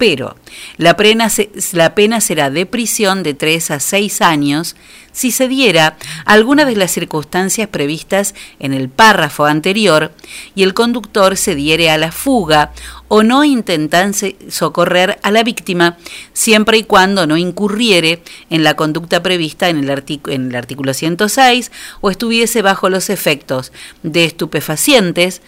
[0.00, 0.34] Pero
[0.78, 4.74] la pena, será de prisión de 3 a 6 años
[5.12, 10.12] si se diera alguna de las circunstancias previstas en el párrafo anterior
[10.54, 12.72] y el conductor se diere a la fuga
[13.08, 15.98] o no intentase socorrer a la víctima
[16.32, 21.72] siempre y cuando no incurriere en la conducta prevista en el, en el artículo 106
[22.00, 23.70] o estuviese bajo los efectos
[24.02, 25.42] de estupefacientes,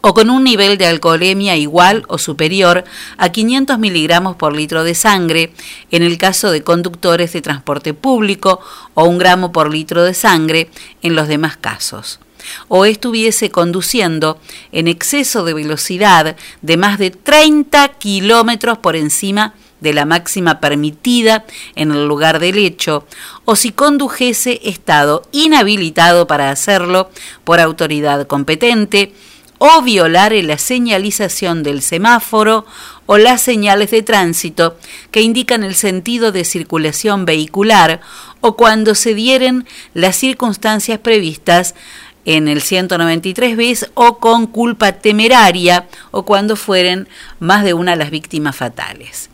[0.00, 2.84] o con un nivel de alcoholemia igual o superior
[3.16, 5.52] a 500 miligramos por litro de sangre
[5.90, 8.60] en el caso de conductores de transporte público
[8.94, 10.70] o un gramo por litro de sangre
[11.02, 12.20] en los demás casos.
[12.68, 14.38] O estuviese conduciendo
[14.72, 21.44] en exceso de velocidad de más de 30 kilómetros por encima de la máxima permitida
[21.74, 23.06] en el lugar del hecho,
[23.44, 27.10] o si condujese estado inhabilitado para hacerlo
[27.44, 29.12] por autoridad competente,
[29.62, 32.64] o violare la señalización del semáforo
[33.04, 34.78] o las señales de tránsito
[35.10, 38.00] que indican el sentido de circulación vehicular
[38.40, 41.74] o cuando se dieren las circunstancias previstas
[42.24, 47.06] en el 193 bis o con culpa temeraria o cuando fueren
[47.38, 49.29] más de una las víctimas fatales.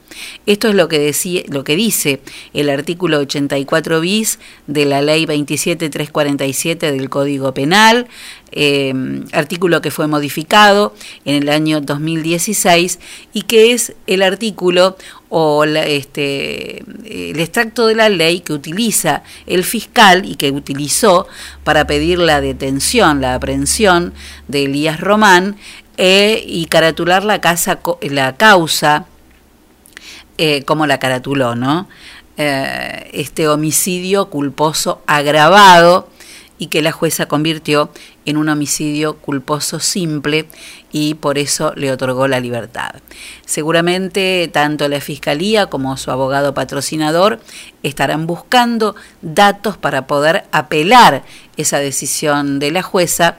[0.47, 2.21] Esto es lo que, decía, lo que dice
[2.55, 8.07] el artículo 84 bis de la ley 27347 del Código Penal,
[8.53, 8.95] eh,
[9.33, 10.95] artículo que fue modificado
[11.25, 12.99] en el año 2016
[13.33, 14.97] y que es el artículo
[15.29, 21.27] o la, este, el extracto de la ley que utiliza el fiscal y que utilizó
[21.65, 24.15] para pedir la detención, la aprehensión
[24.49, 25.57] de Elías Román
[25.97, 29.07] eh, y caratular la, casa, la causa
[30.39, 31.89] eh, como la caratuló, ¿no?
[32.37, 36.09] Eh, este homicidio culposo agravado
[36.59, 37.91] y que la jueza convirtió
[38.25, 40.47] en un homicidio culposo simple
[40.93, 42.91] y por eso le otorgó la libertad.
[43.45, 47.41] Seguramente tanto la Fiscalía como su abogado patrocinador
[47.83, 51.23] estarán buscando datos para poder apelar
[51.57, 53.37] esa decisión de la jueza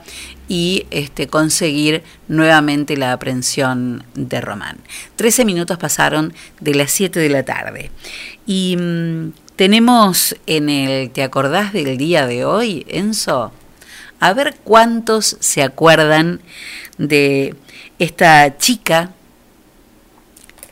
[0.48, 4.78] y este, conseguir nuevamente la aprehensión de Román.
[5.16, 7.90] Trece minutos pasaron de las 7 de la tarde.
[8.46, 13.50] Y mmm, tenemos en el ¿Te acordás del día de hoy, Enzo?
[14.20, 16.40] A ver cuántos se acuerdan
[16.96, 17.56] de
[17.98, 19.10] esta chica.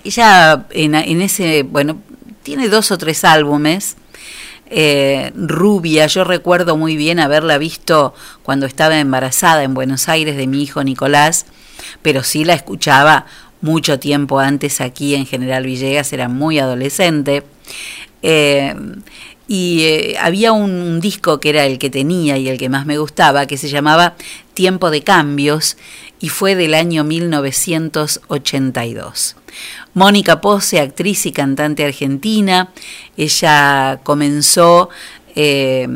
[0.05, 2.01] Ella en, ese, bueno,
[2.45, 3.97] tiene dos o tres álbumes
[4.67, 6.07] eh, rubia.
[6.07, 8.15] Yo recuerdo muy bien haberla visto
[8.45, 11.47] cuando estaba embarazada en Buenos Aires de mi hijo Nicolás,
[12.03, 13.27] pero sí la escuchaba
[13.61, 17.43] mucho tiempo antes aquí en General Villegas, era muy adolescente.
[18.29, 18.75] Eh,
[19.47, 22.99] y eh, había un, disco que era el que tenía y el que más me
[22.99, 24.17] gustaba, que se llamaba
[24.53, 25.77] Tiempo de Cambios
[26.19, 29.37] y fue del año 1982.
[29.95, 32.73] Mónica Pose, actriz y cantante argentina,
[33.17, 34.89] ella comenzó
[35.37, 35.87] eh,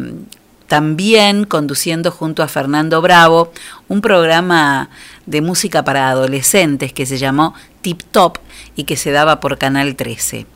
[0.68, 3.52] también conduciendo junto a Fernando Bravo
[3.88, 4.88] un programa
[5.26, 8.38] de música para adolescentes que se llamó Tip Top
[8.76, 10.46] y que se daba por Canal 13.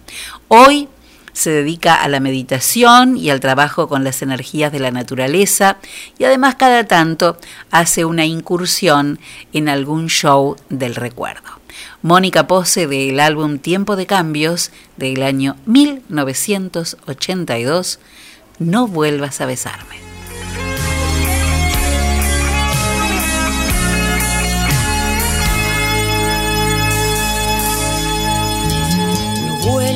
[0.47, 0.89] Hoy
[1.35, 5.77] se dedica a la meditación y al trabajo con las energías de la naturaleza
[6.16, 7.36] y además cada tanto
[7.70, 9.19] hace una incursión
[9.52, 11.51] en algún show del recuerdo.
[12.02, 17.98] Mónica Pose del álbum Tiempo de Cambios del año 1982,
[18.61, 20.03] No vuelvas a besarme.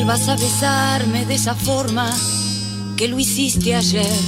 [0.08, 2.10] Vuelvas a besarme de esa forma
[2.96, 4.18] que lo hiciste ayer.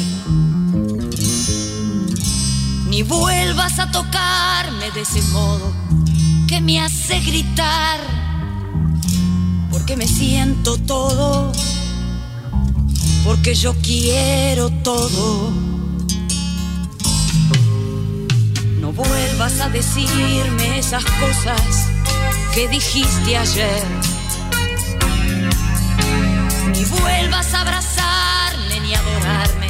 [2.90, 5.72] Ni vuelvas a tocarme de ese modo
[6.46, 7.98] que me hace gritar.
[9.70, 11.50] Porque me siento todo.
[13.24, 15.50] Porque yo quiero todo.
[18.82, 21.86] No vuelvas a decirme esas cosas
[22.54, 24.19] que dijiste ayer.
[26.80, 29.68] Ni vuelvas a abrazarme ni adorarme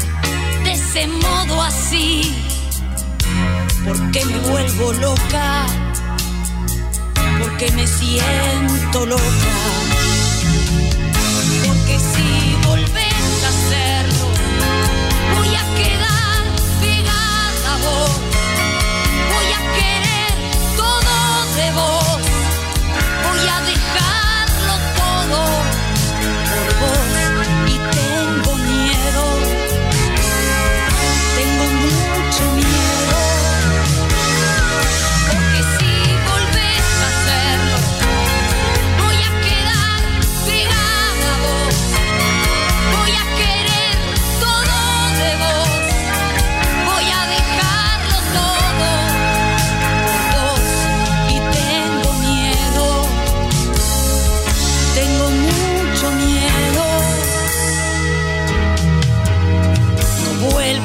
[0.62, 2.32] de ese modo así.
[3.84, 5.66] Porque me vuelvo loca.
[7.40, 9.89] Porque me siento loca.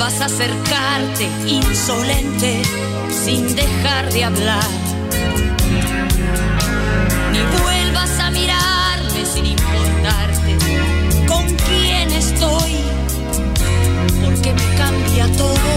[0.05, 2.61] Vuelvas a acercarte insolente
[3.09, 4.69] sin dejar de hablar.
[7.31, 10.57] Ni vuelvas a mirarme sin importarte
[11.27, 12.75] con quién estoy.
[14.23, 15.73] Porque me cambia todo.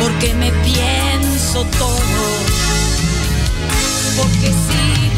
[0.00, 2.22] Porque me pienso todo.
[4.16, 5.11] Porque si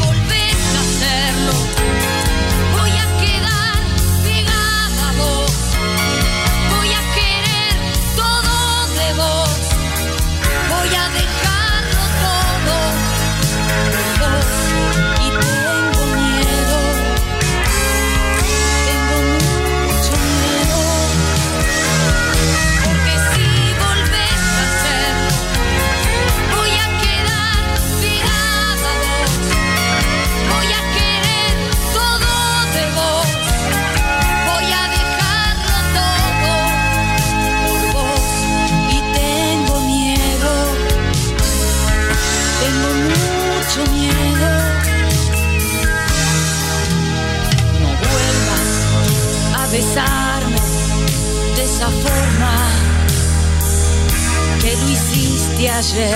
[55.67, 56.15] ayer.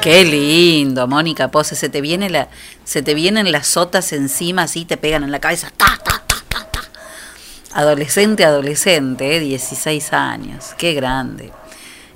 [0.00, 2.48] Qué lindo, Mónica Pose, se te viene la,
[2.84, 5.72] se te vienen las sotas encima, así te pegan en la cabeza.
[5.76, 6.80] ta, ta, ta, ta, ta.
[7.72, 11.50] Adolescente, adolescente, eh, 16 años, qué grande.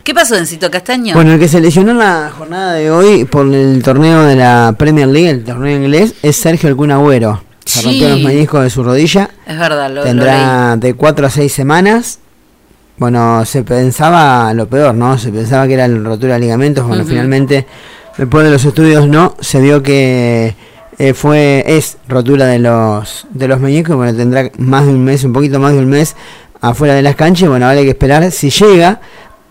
[0.05, 1.15] ¿Qué pasó, Encito Castaño?
[1.15, 4.74] Bueno, el que se lesionó en la jornada de hoy por el torneo de la
[4.78, 7.49] Premier League, el torneo inglés, es Sergio El Kun Agüero.
[7.65, 7.85] Se Sí.
[7.87, 9.31] rompió los meniscos de su rodilla.
[9.47, 12.19] es verdad, lo, lo Tendrá de 4 a 6 semanas.
[12.97, 15.16] Bueno, se pensaba lo peor, ¿no?
[15.19, 16.87] Se pensaba que era la rotura de ligamentos.
[16.87, 17.11] Bueno, Ujú.
[17.12, 17.66] finalmente,
[18.19, 19.37] después de los estudios, no.
[19.41, 20.55] Se vio que
[20.99, 23.95] eh, fue es rotura de los de los meñiques.
[23.95, 26.15] Bueno, tendrá más de un mes, un poquito más de un mes
[26.61, 27.49] afuera de las canchas.
[27.49, 28.31] Bueno, ahora hay que esperar.
[28.32, 29.01] Si llega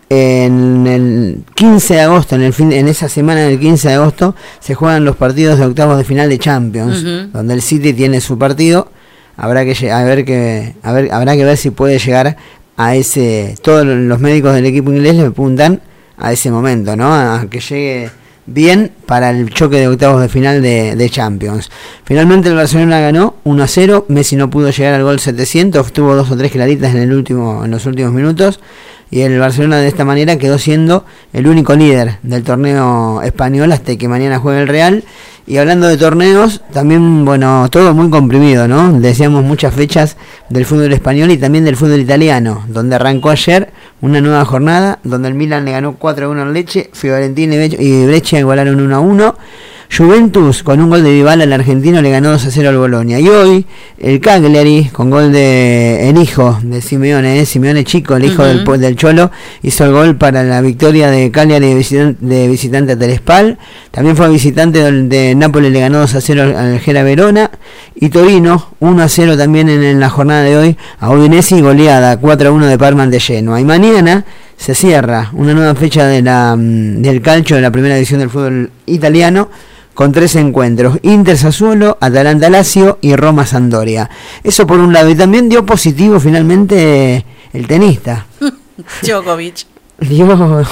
[0.09, 4.35] en el 15 de agosto, en el fin, en esa semana del 15 de agosto,
[4.59, 8.37] se juegan los partidos de octavos de final de Champions, donde el City tiene su
[8.37, 8.91] partido.
[9.37, 12.35] Habrá que a ver que a ver habrá que ver si puede llegar
[12.75, 15.81] a ese todos los médicos del equipo inglés le apuntan
[16.17, 17.13] a ese momento, ¿no?
[17.13, 18.09] A que llegue
[18.45, 21.69] bien para el choque de octavos de final de, de Champions.
[22.03, 26.15] Finalmente el Barcelona ganó 1 a 0, Messi no pudo llegar al gol 700, tuvo
[26.15, 28.59] dos o tres claritas en el último en los últimos minutos
[29.11, 33.95] y el Barcelona de esta manera quedó siendo el único líder del torneo español hasta
[33.95, 35.03] que mañana juegue el Real.
[35.49, 38.93] Y hablando de torneos, también, bueno, todo muy comprimido, ¿no?
[38.99, 40.15] Decíamos muchas fechas
[40.49, 45.27] del fútbol español y también del fútbol italiano, donde arrancó ayer una nueva jornada, donde
[45.29, 48.79] el Milan le ganó 4 a 1 al Leche, Fiorentina y Bre- y Breccia igualaron
[48.79, 49.35] 1 a 1.
[49.91, 53.19] Juventus con un gol de Dybala al argentino le ganó 2 a 0 al Bolonia.
[53.19, 53.65] Y hoy
[53.97, 57.45] el Cagliari con gol de el hijo de Simeone, ¿eh?
[57.47, 58.77] Simeone Chico, el hijo del, Ujú.
[58.77, 59.31] del Cholo,
[59.63, 63.57] hizo el gol para la victoria de Cagliari de visitante, de visitante a Telespal.
[63.89, 67.49] También fue visitante del- de Nápoles, le ganó 2 a 0 al- Gera Verona.
[67.95, 71.61] Y Torino 1 a 0 también en, en la jornada de hoy a Udinese y
[71.61, 73.59] goleada 4 a 1 de Parma de Genoa.
[73.59, 74.25] Y mañana
[74.57, 78.29] se cierra una nueva fecha de la, mm, del calcio de la primera división del
[78.29, 79.49] fútbol italiano
[79.93, 84.09] con tres encuentros, Inter Sassuolo, Atalanta Lazio y Roma Sandoria.
[84.45, 88.25] Eso por un lado, y también dio positivo finalmente el tenista.
[89.01, 89.65] Djokovic.
[89.99, 90.65] Dio,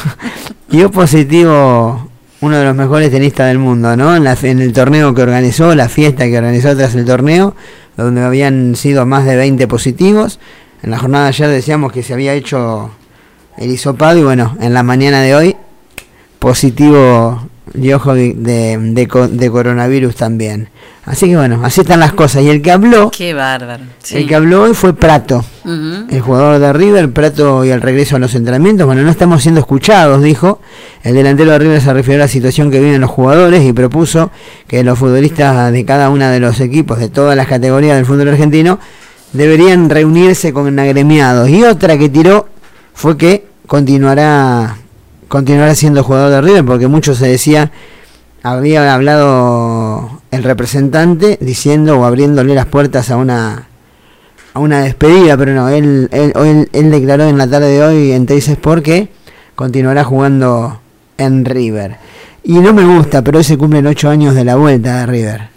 [0.69, 2.06] dio positivo
[2.41, 4.15] uno de los mejores tenistas del mundo, ¿no?
[4.15, 7.55] En, la- en el torneo que organizó, la fiesta que organizó tras el torneo,
[7.95, 10.39] donde habían sido más de 20 positivos.
[10.83, 12.91] En la jornada de ayer decíamos que se había hecho
[13.57, 15.55] el hisopado y bueno, en la mañana de hoy,
[16.39, 17.41] positivo
[17.73, 20.69] De, de, co- de coronavirus también.
[21.05, 22.43] Así que bueno, así están las cosas.
[22.43, 23.83] Y el que habló, Qué bárbaro.
[24.03, 24.17] sí.
[24.17, 25.43] el que habló hoy fue Prato
[26.09, 28.85] el jugador de River, Prato y el regreso a los entrenamientos.
[28.87, 30.61] Bueno, no estamos siendo escuchados, dijo.
[31.03, 34.31] El delantero de River se refirió a la situación que viven los jugadores y propuso
[34.67, 38.29] que los futbolistas de cada uno de los equipos, de todas las categorías del fútbol
[38.29, 38.79] argentino,
[39.33, 41.49] deberían reunirse con agremiados.
[41.49, 42.47] Y otra que tiró
[42.93, 44.77] fue que continuará
[45.27, 47.71] continuará siendo jugador de River, porque mucho se decía,
[48.43, 53.67] había hablado el representante diciendo o abriéndole las puertas a una
[54.53, 58.11] a una despedida, pero no, él, él, él, él declaró en la tarde de hoy
[58.11, 58.87] en Teis Sport
[59.55, 60.79] continuará jugando
[61.17, 61.97] en River.
[62.43, 65.56] Y no me gusta, pero hoy se cumplen ocho años de la vuelta de River.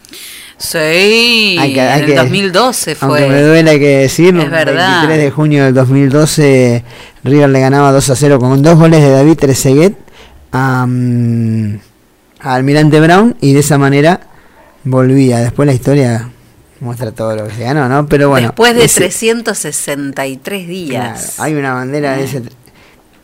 [0.63, 3.43] Sí, Hay que- hay en que- el 2012 Aunque me fue.
[3.43, 4.89] duele que decirlo, Es el verdad.
[5.01, 6.85] 23 de junio del 2012
[7.25, 9.95] River le ganaba 2 a 0 con dos goles de David Trezeguet
[10.53, 10.83] a,
[12.41, 14.21] a Almirante Brown y de esa manera
[14.85, 15.39] volvía.
[15.39, 16.29] Después la historia
[16.81, 18.07] muestra todo lo que se ganó, ¿no?
[18.07, 18.49] Pero bueno.
[18.49, 21.33] Después de ese- 363 días.
[21.37, 22.43] Claro, hay una bandera de ese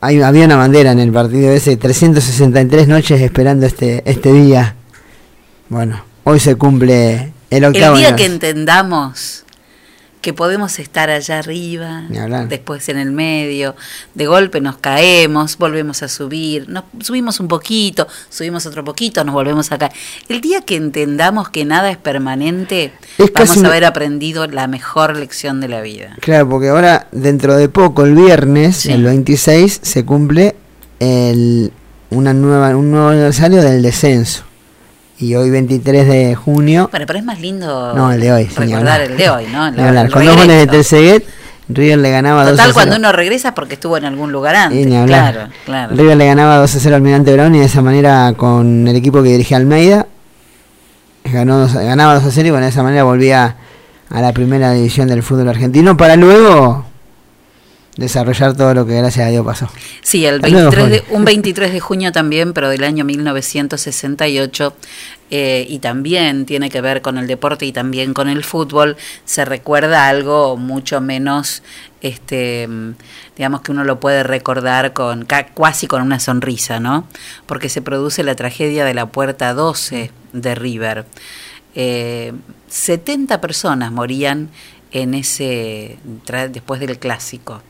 [0.00, 4.74] hay, había una bandera en el partido ese 363 noches esperando este este día.
[5.68, 7.72] Bueno, hoy se cumple el El octavo.
[7.74, 8.16] día aniversario.
[8.16, 9.44] que entendamos
[10.20, 12.02] que podemos estar allá arriba,
[12.48, 13.76] después en el medio,
[14.14, 19.32] de golpe nos caemos, volvemos a subir, nos subimos un poquito, subimos otro poquito, nos
[19.34, 19.92] volvemos a caer.
[20.28, 25.16] El día que entendamos que nada es permanente, Es vamos a haber aprendido la mejor
[25.16, 26.16] lección de la vida.
[26.20, 28.90] Claro, porque ahora dentro de poco, el viernes, Sí.
[28.90, 30.56] el 26, se cumple
[30.98, 31.72] el
[32.10, 34.42] una nueva un nuevo aniversario del descenso.
[35.18, 39.00] Y hoy 23 de junio, Bueno, pero es más lindo no, el de hoy, recordar
[39.00, 39.64] el de hoy, ¿no?
[39.64, 40.10] Hablar.
[40.10, 41.24] Con dos goles de Trezeguet,
[41.68, 42.74] River le ganaba 2 a Total, 0.
[42.74, 44.86] cuando uno regresa es porque estuvo en algún lugar antes.
[45.06, 45.96] Claro, claro.
[45.96, 48.94] River le ganaba 2 a 0 al Almirante Brown y de esa manera con el
[48.96, 50.06] equipo que dirigía Almeida
[51.24, 53.56] ganó dos- ganaba 2 a 0 y bueno, de esa manera volvía
[54.10, 56.85] a la primera división del fútbol argentino para luego
[57.96, 59.68] desarrollar todo lo que gracias a Dios pasó.
[60.02, 64.74] Sí, el Hasta luego, 23 de, un 23 de junio también, pero del año 1968,
[65.30, 69.44] eh, y también tiene que ver con el deporte y también con el fútbol, se
[69.44, 71.62] recuerda algo mucho menos,
[72.02, 72.68] este,
[73.36, 77.08] digamos que uno lo puede recordar con ca- casi con una sonrisa, ¿no?
[77.46, 81.06] Porque se produce la tragedia de la puerta 12 de River.
[81.74, 82.32] Eh,
[82.68, 84.50] 70 personas morían
[84.92, 87.62] en ese tra- después del clásico.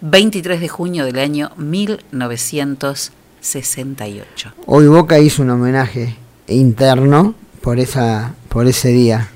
[0.00, 4.52] 23 de junio del año 1968.
[4.66, 6.16] Hoy Boca hizo un homenaje
[6.48, 9.28] interno por esa por ese día.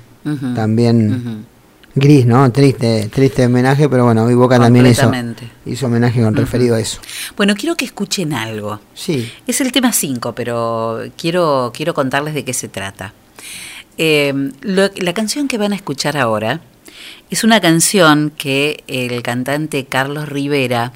[0.55, 1.45] También
[1.95, 2.49] gris, ¿no?
[2.51, 5.11] Triste, triste homenaje, pero bueno, hoy Boca también hizo,
[5.85, 7.01] homenaje con referido a eso.
[7.35, 8.79] Bueno, quiero que escuchen algo.
[8.93, 9.29] Sí.
[9.47, 13.13] Es el tema 5, pero quiero, quiero contarles de qué se trata.
[13.97, 16.61] Eh, lo- la canción que van a escuchar ahora
[17.29, 20.93] es una canción que el cantante Carlos Rivera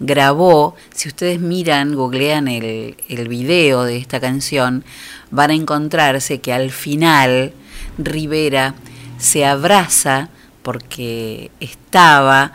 [0.00, 0.74] grabó.
[0.94, 4.84] Si ustedes miran, googlean el, el video de esta canción,
[5.30, 7.52] van a encontrarse que al final
[7.98, 8.74] Rivera
[9.18, 10.30] se abraza
[10.62, 12.52] porque estaba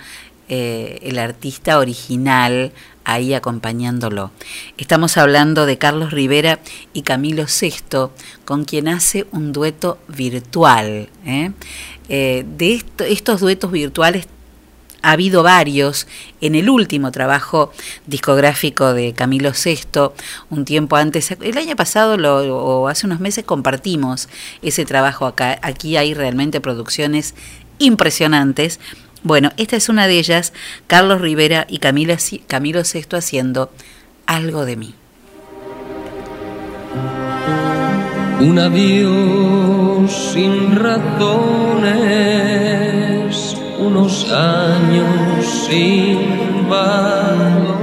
[0.50, 2.72] eh, el artista original
[3.06, 4.32] ahí acompañándolo.
[4.78, 6.60] Estamos hablando de Carlos Rivera
[6.94, 8.10] y Camilo VI,
[8.46, 11.10] con quien hace un dueto virtual.
[11.26, 11.52] ¿eh?
[12.10, 14.28] Eh, de esto- estos duetos virtuales
[15.02, 16.08] ha habido varios.
[16.40, 17.72] En el último trabajo
[18.08, 20.12] discográfico de Camilo VI,
[20.50, 22.16] un tiempo antes, el año pasado
[22.56, 24.30] o hace unos meses compartimos
[24.62, 25.60] ese trabajo acá.
[25.62, 27.36] Aquí hay realmente producciones
[27.80, 28.80] impresionantes.
[29.24, 30.52] Bueno, esta es una de ellas,
[30.86, 33.72] Carlos Rivera y Camilo, VI haciendo
[34.26, 34.94] algo de mí.
[38.42, 41.08] Un adiós sin razones,
[43.80, 47.83] unos años sin valor.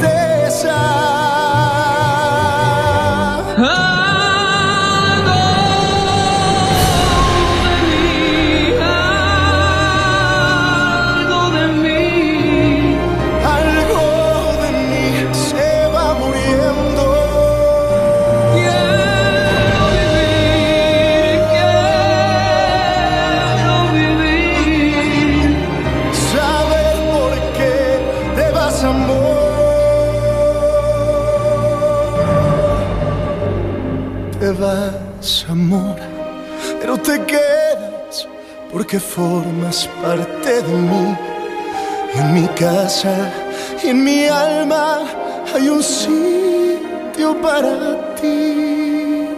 [0.00, 1.29] tristeza.
[36.80, 38.28] Pero te quedas
[38.72, 41.16] porque formas parte de mí.
[42.14, 43.14] En mi casa
[43.82, 44.98] y en mi alma
[45.54, 49.28] hay un sitio para ti.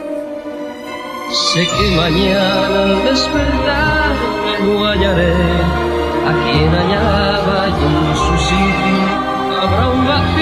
[1.30, 4.12] Sé que mañana al despertar
[4.62, 5.34] me hallaré
[6.28, 10.41] a quien hallaba y en su sitio habrá un vacío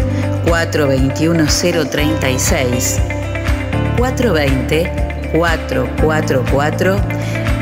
[1.47, 2.99] 036
[3.97, 5.01] 420
[5.33, 6.95] 444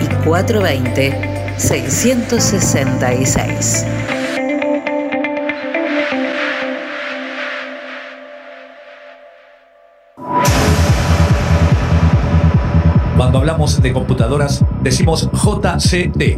[0.02, 1.14] y 420
[1.58, 3.86] 666.
[13.18, 16.38] Cuando hablamos de computadoras, decimos JCD.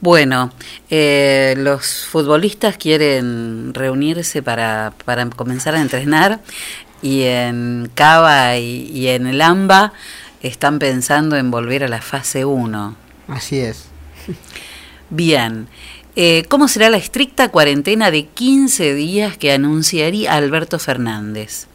[0.00, 0.50] Bueno,
[0.88, 6.40] eh, los futbolistas quieren reunirse para, para comenzar a entrenar
[7.02, 9.92] y en Cava y, y en el AMBA
[10.42, 12.96] están pensando en volver a la fase 1.
[13.28, 13.86] Así es.
[15.10, 15.68] Bien.
[16.16, 21.66] Eh, ¿Cómo será la estricta cuarentena de 15 días que anunciaría Alberto Fernández?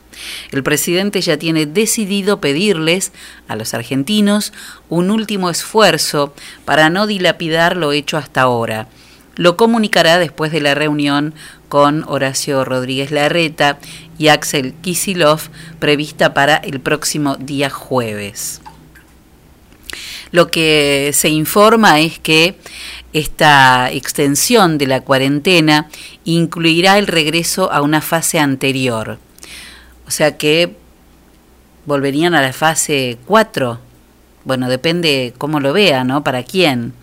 [0.52, 3.12] El presidente ya tiene decidido pedirles
[3.48, 4.54] a los argentinos
[4.90, 6.34] un último esfuerzo
[6.66, 8.88] para no dilapidar lo hecho hasta ahora.
[9.36, 11.34] Lo comunicará después de la reunión
[11.68, 13.80] con Horacio Rodríguez Larreta
[14.18, 15.42] y Axel Kisilov
[15.80, 18.62] prevista para el próximo día jueves.
[20.32, 22.58] Lo que se informa es que
[23.14, 25.90] esta extensión de la cuarentena
[26.26, 29.20] incluirá el regreso a una fase anterior.
[30.08, 30.76] O sea que
[31.86, 33.80] volverían a la fase 4.
[34.44, 36.24] Bueno, depende cómo lo vea, ¿no?
[36.24, 36.94] Para quién.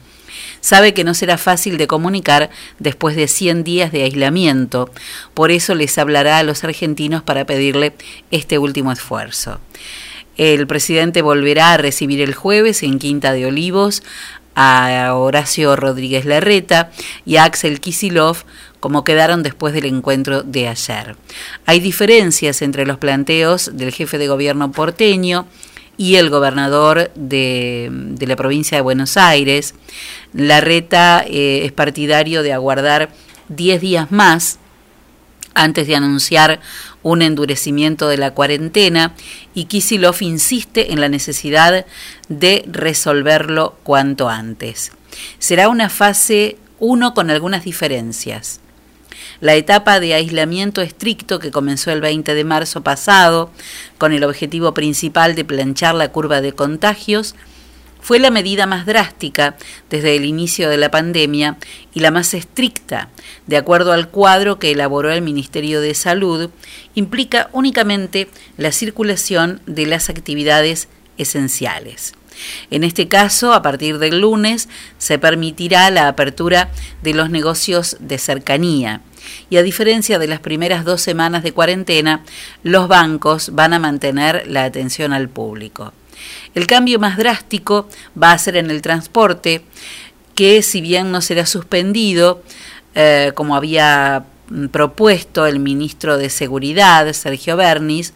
[0.60, 4.90] Sabe que no será fácil de comunicar después de 100 días de aislamiento,
[5.34, 7.94] por eso les hablará a los argentinos para pedirle
[8.30, 9.60] este último esfuerzo.
[10.36, 14.02] El presidente volverá a recibir el jueves en Quinta de Olivos
[14.54, 16.90] a Horacio Rodríguez Larreta
[17.24, 18.44] y a Axel Kisilov
[18.82, 21.14] como quedaron después del encuentro de ayer.
[21.66, 25.46] Hay diferencias entre los planteos del jefe de gobierno porteño
[25.96, 29.76] y el gobernador de, de la provincia de Buenos Aires.
[30.32, 33.10] Larreta eh, es partidario de aguardar
[33.50, 34.58] 10 días más
[35.54, 36.58] antes de anunciar
[37.04, 39.14] un endurecimiento de la cuarentena
[39.54, 41.86] y Kisilov insiste en la necesidad
[42.28, 44.90] de resolverlo cuanto antes.
[45.38, 48.61] Será una fase 1 con algunas diferencias.
[49.42, 53.50] La etapa de aislamiento estricto que comenzó el 20 de marzo pasado,
[53.98, 57.34] con el objetivo principal de planchar la curva de contagios,
[58.00, 59.56] fue la medida más drástica
[59.90, 61.56] desde el inicio de la pandemia
[61.92, 63.08] y la más estricta,
[63.48, 66.50] de acuerdo al cuadro que elaboró el Ministerio de Salud,
[66.94, 68.28] implica únicamente
[68.58, 70.86] la circulación de las actividades
[71.18, 72.14] esenciales.
[72.70, 76.70] En este caso, a partir del lunes, se permitirá la apertura
[77.02, 79.00] de los negocios de cercanía.
[79.50, 82.24] Y a diferencia de las primeras dos semanas de cuarentena,
[82.62, 85.92] los bancos van a mantener la atención al público.
[86.54, 87.88] El cambio más drástico
[88.20, 89.62] va a ser en el transporte,
[90.34, 92.42] que si bien no será suspendido,
[92.94, 98.12] eh, como había mm, propuesto el ministro de Seguridad, Sergio Bernis,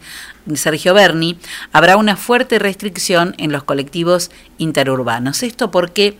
[0.55, 1.37] Sergio Berni,
[1.73, 5.43] habrá una fuerte restricción en los colectivos interurbanos.
[5.43, 6.17] Esto porque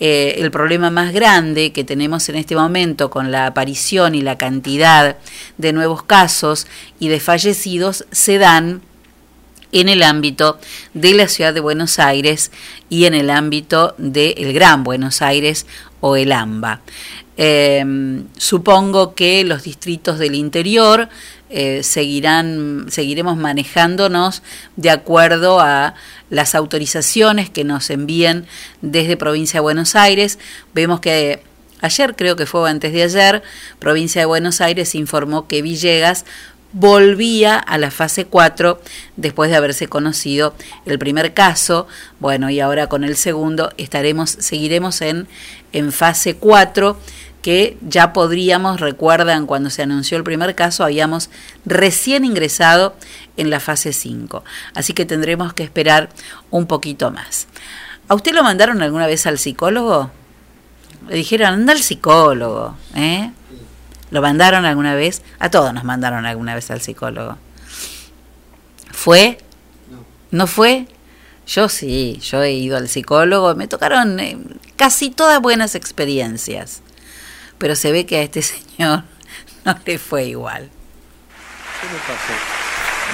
[0.00, 4.38] eh, el problema más grande que tenemos en este momento con la aparición y la
[4.38, 5.16] cantidad
[5.56, 6.66] de nuevos casos
[7.00, 8.82] y de fallecidos se dan
[9.72, 10.58] en el ámbito
[10.94, 12.52] de la ciudad de Buenos Aires
[12.88, 15.66] y en el ámbito del Gran Buenos Aires
[16.00, 16.80] o el AMBA.
[17.36, 17.84] Eh,
[18.36, 21.08] supongo que los distritos del interior
[21.50, 24.42] eh, seguirán, seguiremos manejándonos
[24.76, 25.94] de acuerdo a
[26.30, 28.46] las autorizaciones que nos envíen
[28.82, 30.38] desde provincia de Buenos Aires.
[30.74, 31.42] Vemos que
[31.80, 33.42] ayer, creo que fue antes de ayer,
[33.78, 36.24] provincia de Buenos Aires informó que Villegas
[36.72, 38.80] volvía a la fase 4
[39.16, 40.54] después de haberse conocido
[40.84, 41.86] el primer caso.
[42.20, 45.28] Bueno, y ahora con el segundo estaremos, seguiremos en,
[45.72, 46.98] en fase 4
[47.42, 51.30] que ya podríamos, recuerdan cuando se anunció el primer caso, habíamos
[51.64, 52.96] recién ingresado
[53.36, 54.44] en la fase 5.
[54.74, 56.08] Así que tendremos que esperar
[56.50, 57.46] un poquito más.
[58.08, 60.10] ¿A usted lo mandaron alguna vez al psicólogo?
[61.08, 63.30] Le dijeron, anda al psicólogo, ¿eh?
[64.10, 65.22] ¿Lo mandaron alguna vez?
[65.38, 67.36] A todos nos mandaron alguna vez al psicólogo.
[68.90, 69.38] ¿Fue?
[70.30, 70.86] ¿No fue?
[71.46, 74.38] Yo sí, yo he ido al psicólogo, me tocaron eh,
[74.76, 76.82] casi todas buenas experiencias,
[77.58, 79.04] pero se ve que a este señor
[79.64, 80.70] no le fue igual.
[81.80, 82.58] ¿Qué le pasa?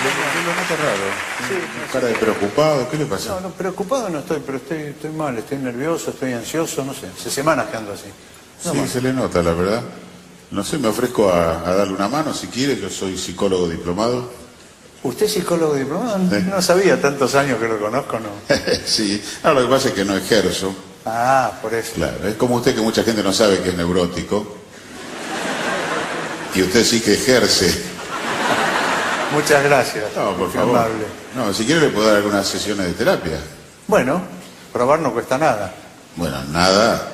[0.02, 1.92] Yo lo noto raro.
[1.92, 3.34] cara de preocupado, ¿qué le pasa?
[3.34, 7.06] No, no, preocupado no estoy, pero estoy, estoy mal, estoy nervioso, estoy ansioso, no sé.
[7.16, 8.08] Hace semanas que ando así.
[8.64, 8.90] No sí, más.
[8.90, 9.82] se le nota, la verdad.
[10.50, 14.30] No sé, me ofrezco a, a darle una mano si quiere, yo soy psicólogo diplomado.
[15.04, 16.18] ¿Usted es psicólogo diplomado?
[16.18, 18.30] No, no sabía, tantos años que lo conozco, ¿no?
[18.86, 20.74] sí, ahora lo que pasa es que no ejerzo.
[21.06, 21.92] Ah, por eso.
[21.94, 24.56] Claro, es como usted que mucha gente no sabe que es neurótico.
[26.54, 27.82] Y usted sí que ejerce.
[29.32, 30.04] Muchas gracias.
[30.16, 30.76] No, por favor.
[30.78, 31.04] amable.
[31.34, 33.38] No, si quiere le puedo dar algunas sesiones de terapia.
[33.88, 34.22] Bueno,
[34.72, 35.72] probar no cuesta nada.
[36.16, 37.08] Bueno, nada,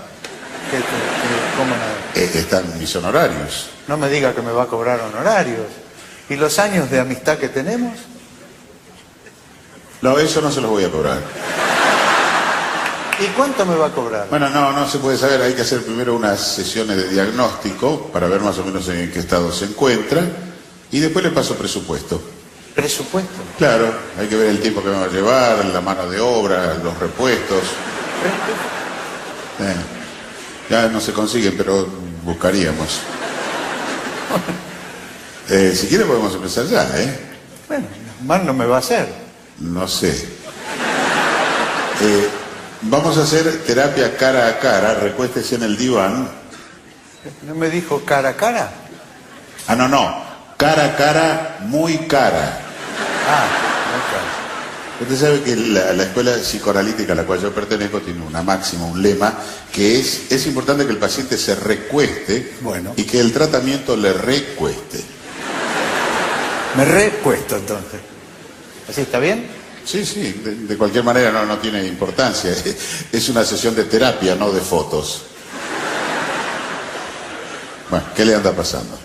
[0.70, 1.94] ¿Qué- qué- qué- ¿Cómo nada?
[2.14, 3.70] eh, están mis honorarios.
[3.88, 5.66] No me diga que me va a cobrar honorarios.
[6.28, 7.94] ¿Y los años de amistad que tenemos?
[10.02, 11.18] No, eso no se los voy a cobrar.
[13.20, 14.28] ¿Y cuánto me va a cobrar?
[14.30, 15.42] Bueno, no, no se puede saber.
[15.42, 19.18] Hay que hacer primero unas sesiones de diagnóstico para ver más o menos en qué
[19.18, 20.22] estado se encuentra.
[20.90, 22.20] Y después le paso presupuesto.
[22.74, 23.42] ¿Presupuesto?
[23.58, 26.74] Claro, hay que ver el tiempo que me va a llevar, la mano de obra,
[26.82, 27.62] los repuestos.
[29.58, 29.74] Eh,
[30.70, 31.86] ya no se consiguen, pero
[32.24, 33.00] buscaríamos.
[35.52, 37.18] Eh, si quiere podemos empezar ya, ¿eh?
[37.66, 37.84] Bueno,
[38.24, 39.08] mal no me va a hacer.
[39.58, 40.28] No sé.
[42.02, 42.28] Eh,
[42.82, 46.28] vamos a hacer terapia cara a cara, recuéstese en el diván.
[47.46, 48.70] ¿No me dijo cara a cara?
[49.66, 50.22] Ah, no, no.
[50.56, 52.60] Cara a cara, muy cara.
[53.28, 53.46] Ah,
[55.00, 58.84] Usted sabe que la, la escuela psicoanalítica a la cual yo pertenezco tiene una máxima,
[58.84, 59.32] un lema,
[59.72, 62.52] que es, es importante que el paciente se recueste
[62.96, 65.02] y que el tratamiento le recueste.
[66.76, 68.00] Me repuesto entonces.
[68.90, 69.46] ¿Así está bien?
[69.84, 72.54] Sí, sí, de, de cualquier manera no, no tiene importancia.
[73.12, 75.22] Es una sesión de terapia, no de fotos.
[77.90, 78.96] Bueno, ¿qué le anda pasando?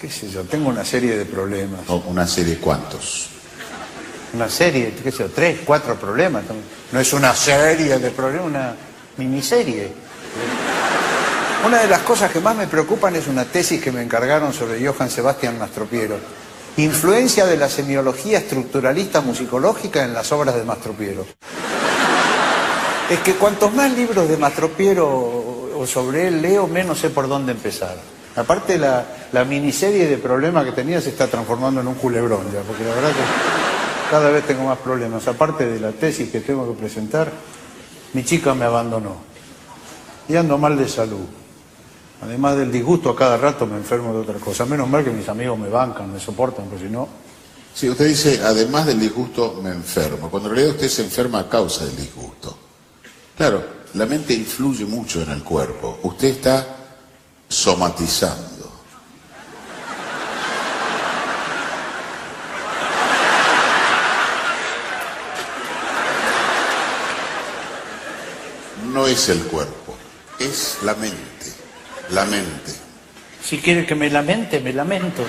[0.00, 0.42] ¿Qué sé yo?
[0.42, 1.80] Tengo una serie de problemas.
[2.06, 3.30] Una serie, ¿cuántos?
[4.34, 6.44] Una serie, qué sé yo, tres, cuatro problemas.
[6.92, 8.74] No es una serie de problemas, una
[9.16, 9.90] miniserie.
[11.66, 14.86] Una de las cosas que más me preocupan es una tesis que me encargaron sobre
[14.86, 16.16] Johann Sebastian Mastropiero.
[16.78, 21.26] Influencia de la semiología estructuralista musicológica en las obras de Mastropiero.
[23.10, 25.08] Es que cuantos más libros de Mastropiero
[25.76, 27.96] o sobre él leo, menos sé por dónde empezar.
[28.36, 32.60] Aparte la, la miniserie de problemas que tenía se está transformando en un culebrón ya,
[32.60, 35.26] porque la verdad que cada vez tengo más problemas.
[35.26, 37.32] Aparte de la tesis que tengo que presentar,
[38.12, 39.16] mi chica me abandonó.
[40.28, 41.26] Y ando mal de salud.
[42.20, 44.66] Además del disgusto, a cada rato me enfermo de otra cosa.
[44.66, 47.08] Menos mal que mis amigos me bancan, me soportan, porque si no...
[47.74, 50.28] Sí, usted dice, además del disgusto, me enfermo.
[50.28, 52.58] Cuando en realidad usted se enferma a causa del disgusto.
[53.36, 53.62] Claro,
[53.94, 56.00] la mente influye mucho en el cuerpo.
[56.02, 56.66] Usted está
[57.48, 58.58] somatizando.
[68.92, 69.94] No es el cuerpo,
[70.40, 71.37] es la mente.
[73.42, 75.24] Si quiere que me lamente, me lamento.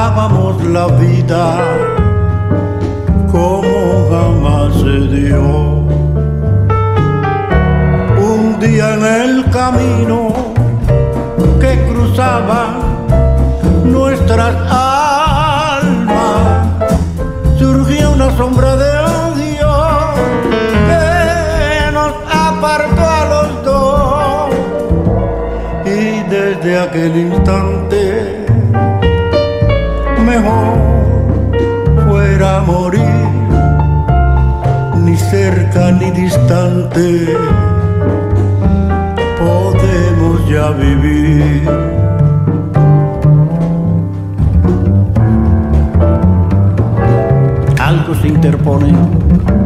[0.00, 1.58] La vida
[3.30, 5.84] como jamás se dio.
[8.32, 10.32] Un día en el camino
[11.60, 12.78] que cruzaba
[13.84, 16.66] nuestras almas
[17.58, 18.90] surgió una sombra de
[19.20, 19.72] odio
[20.88, 24.50] que nos apartó a los dos
[25.84, 28.39] y desde aquel instante
[30.42, 33.28] mejor fuera morir
[35.04, 37.36] ni cerca ni distante
[39.38, 41.68] podemos ya vivir
[47.80, 48.94] algo se interpone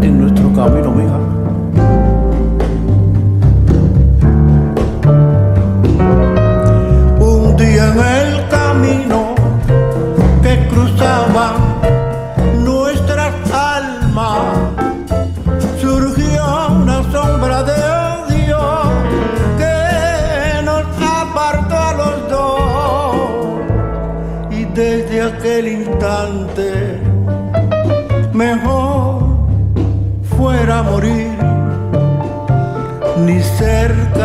[0.03, 1.34] en nuestro camino, mija.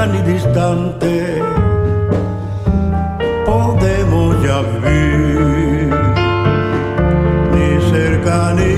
[0.07, 1.41] Ni distante,
[3.45, 5.93] podemos ya vivir,
[7.53, 8.68] ni cerca ni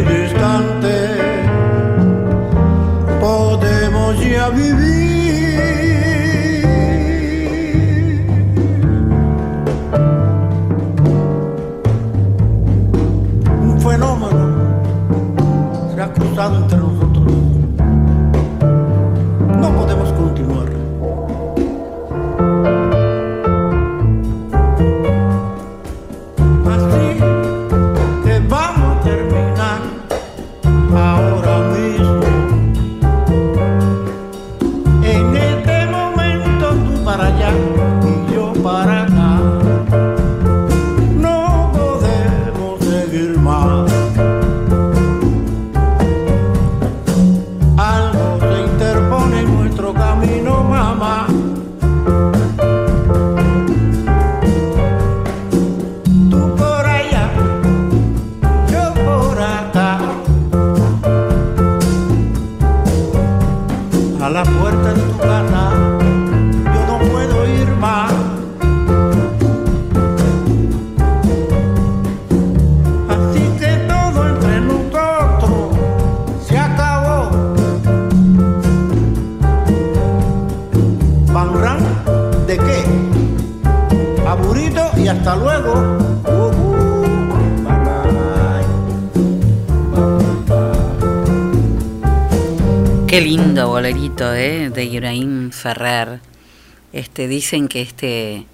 [97.27, 98.45] Dicen que este,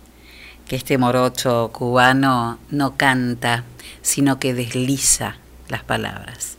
[0.68, 3.64] que este morocho cubano no canta,
[4.02, 5.38] sino que desliza
[5.70, 6.58] las palabras.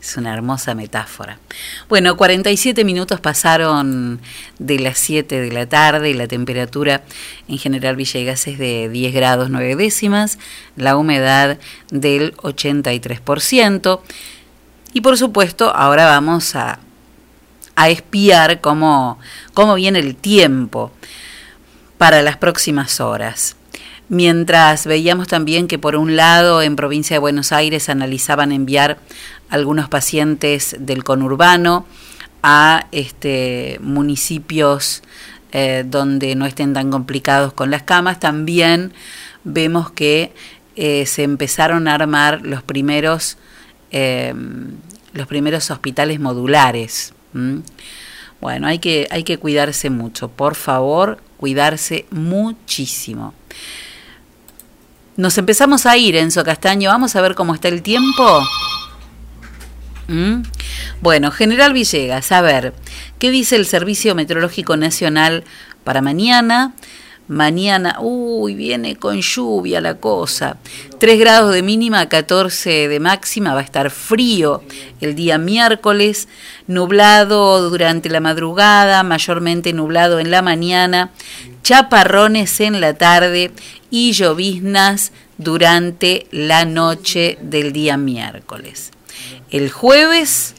[0.00, 1.38] Es una hermosa metáfora.
[1.88, 4.20] Bueno, 47 minutos pasaron
[4.58, 7.02] de las 7 de la tarde y la temperatura
[7.48, 10.38] en General Villegas es de 10 grados 9 décimas,
[10.76, 11.58] la humedad
[11.90, 14.00] del 83%.
[14.94, 16.78] Y por supuesto, ahora vamos a,
[17.76, 19.18] a espiar cómo,
[19.52, 20.92] cómo viene el tiempo
[22.00, 23.56] para las próximas horas.
[24.08, 28.96] Mientras veíamos también que por un lado en provincia de Buenos Aires analizaban enviar
[29.50, 31.84] algunos pacientes del conurbano
[32.42, 35.02] a este, municipios
[35.52, 38.94] eh, donde no estén tan complicados con las camas, también
[39.44, 40.32] vemos que
[40.76, 43.36] eh, se empezaron a armar los primeros,
[43.90, 44.32] eh,
[45.12, 47.12] los primeros hospitales modulares.
[48.40, 53.34] Bueno, hay que, hay que cuidarse mucho, por favor, cuidarse muchísimo.
[55.16, 58.42] Nos empezamos a ir, Enzo Castaño, vamos a ver cómo está el tiempo.
[60.08, 60.42] ¿Mm?
[61.02, 62.72] Bueno, General Villegas, a ver,
[63.18, 65.44] ¿qué dice el Servicio Meteorológico Nacional
[65.84, 66.74] para mañana?
[67.30, 70.56] Mañana, uy, viene con lluvia la cosa.
[70.98, 74.64] 3 grados de mínima, 14 de máxima, va a estar frío
[75.00, 76.26] el día miércoles,
[76.66, 81.12] nublado durante la madrugada, mayormente nublado en la mañana,
[81.62, 83.52] chaparrones en la tarde
[83.92, 88.90] y lloviznas durante la noche del día miércoles.
[89.52, 90.56] El jueves,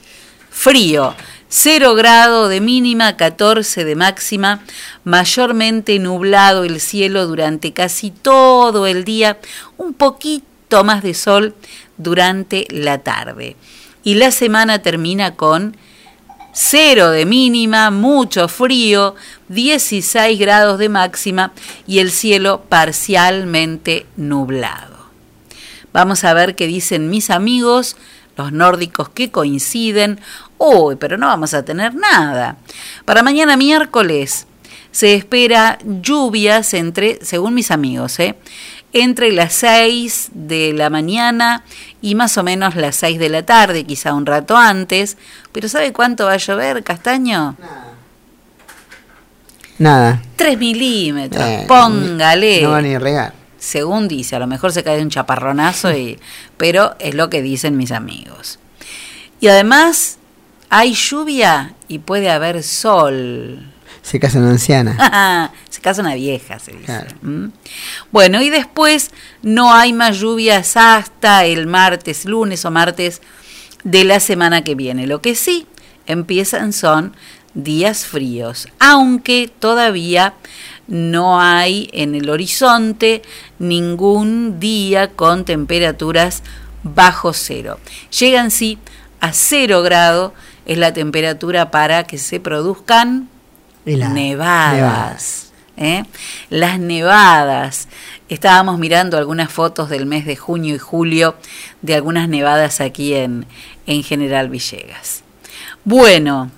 [0.49, 1.15] frío,
[1.53, 4.61] 0 grado de mínima, 14 de máxima,
[5.03, 9.37] mayormente nublado el cielo durante casi todo el día,
[9.77, 11.53] un poquito más de sol
[11.97, 13.57] durante la tarde.
[14.01, 15.75] Y la semana termina con
[16.53, 19.15] cero de mínima, mucho frío,
[19.49, 21.51] 16 grados de máxima
[21.85, 25.01] y el cielo parcialmente nublado.
[25.91, 27.97] Vamos a ver qué dicen mis amigos,
[28.41, 30.19] los nórdicos que coinciden.
[30.57, 32.57] Uy, pero no vamos a tener nada.
[33.05, 34.47] Para mañana miércoles
[34.91, 38.35] se espera lluvias entre, según mis amigos, ¿eh?
[38.93, 41.63] entre las 6 de la mañana
[42.01, 45.17] y más o menos las 6 de la tarde, quizá un rato antes.
[45.51, 47.55] Pero ¿sabe cuánto va a llover, Castaño?
[49.77, 50.21] Nada.
[50.35, 52.61] 3 milímetros, Eh, póngale.
[52.61, 53.40] No va ni a regar.
[53.61, 56.19] Según dice, a lo mejor se cae un chaparronazo, y,
[56.57, 58.57] pero es lo que dicen mis amigos.
[59.39, 60.17] Y además
[60.69, 63.71] hay lluvia y puede haber sol.
[64.01, 65.51] Se casa una anciana.
[65.69, 67.05] se casa una vieja, se dice.
[67.21, 67.49] ¿Mm?
[68.11, 69.11] Bueno, y después
[69.43, 73.21] no hay más lluvias hasta el martes, lunes o martes
[73.83, 75.05] de la semana que viene.
[75.05, 75.67] Lo que sí
[76.07, 77.15] empiezan son
[77.53, 80.33] días fríos, aunque todavía
[80.87, 83.21] no hay en el horizonte
[83.59, 86.43] ningún día con temperaturas
[86.83, 87.79] bajo cero.
[88.17, 88.77] Llegan sí
[89.19, 90.33] a cero grado,
[90.65, 93.29] es la temperatura para que se produzcan
[93.85, 94.13] Heladas.
[94.13, 94.73] nevadas.
[94.75, 95.51] Nevadas.
[95.77, 96.03] ¿eh?
[96.49, 97.87] Las nevadas.
[98.29, 101.35] Estábamos mirando algunas fotos del mes de junio y julio
[101.81, 103.45] de algunas nevadas aquí en,
[103.85, 105.23] en General Villegas.
[105.83, 106.51] Bueno,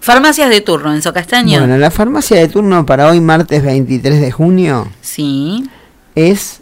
[0.00, 1.58] farmacias de turno, Enzo Castaño.
[1.60, 5.68] Bueno, la farmacia de turno para hoy, martes 23 de junio, Sí.
[6.14, 6.60] es.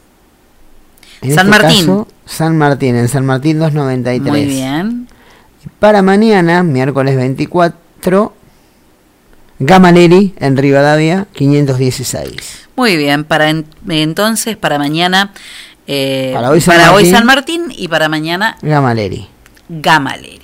[1.20, 1.80] en San este Martín.
[1.80, 4.30] caso, San Martín, en San Martín 293.
[4.32, 5.08] Muy bien.
[5.80, 8.34] Para mañana, miércoles 24,
[9.58, 12.68] Gamaleri en Rivadavia 516.
[12.76, 15.32] Muy bien, para en- entonces, para mañana,
[15.88, 17.10] eh, Para hoy San hoy Martín.
[17.12, 19.26] San Martín y para mañana Gamaleri.
[19.68, 20.38] Gamaleri.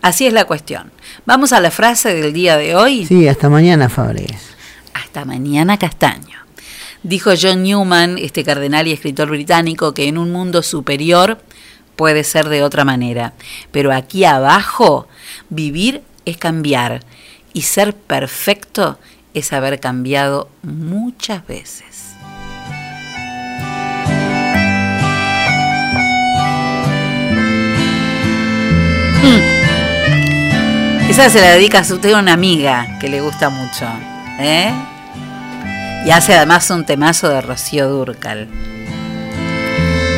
[0.00, 0.92] Así es la cuestión.
[1.26, 3.06] Vamos a la frase del día de hoy.
[3.06, 4.54] Sí, hasta mañana, Fabregues.
[4.94, 6.38] Hasta mañana, Castaño.
[7.02, 11.40] Dijo John Newman, este cardenal y escritor británico, que en un mundo superior
[11.96, 13.32] puede ser de otra manera.
[13.70, 15.08] Pero aquí abajo,
[15.50, 17.00] vivir es cambiar
[17.52, 18.98] y ser perfecto
[19.34, 21.91] es haber cambiado muchas veces.
[31.08, 33.86] Esa se la dedica a usted a una amiga que le gusta mucho.
[34.40, 34.72] ¿eh?
[36.06, 38.48] Y hace además un temazo de Rocío Durcal.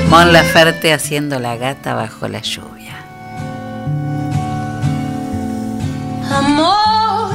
[0.08, 2.94] Mon Laferte haciendo la gata bajo la lluvia.
[6.30, 7.30] Amor,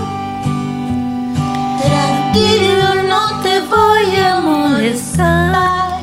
[1.82, 6.00] tranquilo, no te voy a molestar.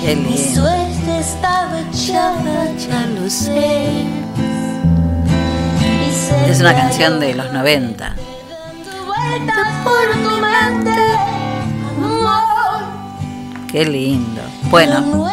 [0.00, 0.60] Qué Mi lindo.
[0.62, 4.04] suerte estaba echada, ya lo sé.
[6.48, 8.16] Es una canción de los 90.
[9.06, 10.90] vueltas por tu mente,
[11.96, 12.82] amor.
[13.70, 14.42] Qué lindo.
[14.64, 15.28] Bueno,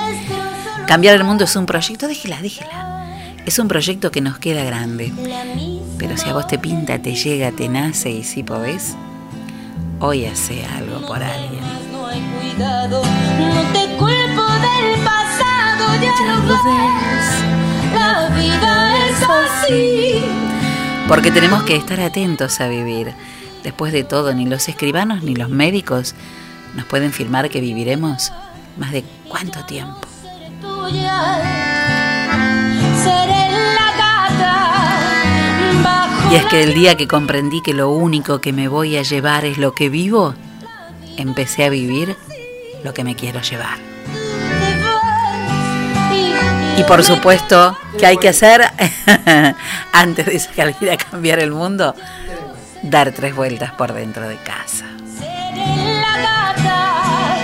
[0.87, 3.05] cambiar el mundo es un proyecto, déjela, déjela.
[3.45, 5.11] Es un proyecto que nos queda grande.
[5.97, 8.95] Pero si a vos te pinta, te llega, te nace y si podés,
[9.99, 11.59] hoy hace algo por alguien.
[12.57, 13.19] Ya lo ves.
[17.93, 20.48] La vida es así.
[21.09, 23.15] Porque tenemos que estar atentos a vivir.
[23.63, 26.13] Después de todo, ni los escribanos ni los médicos
[26.75, 28.31] nos pueden firmar que viviremos
[28.77, 30.07] más de cuánto tiempo.
[36.31, 39.45] Y es que el día que comprendí que lo único que me voy a llevar
[39.45, 40.35] es lo que vivo,
[41.17, 42.15] empecé a vivir
[42.83, 43.88] lo que me quiero llevar.
[46.79, 48.61] Y por supuesto, ¿qué hay que hacer
[49.91, 51.93] antes de salir a cambiar el mundo?
[52.83, 54.85] Dar tres vueltas por dentro de casa.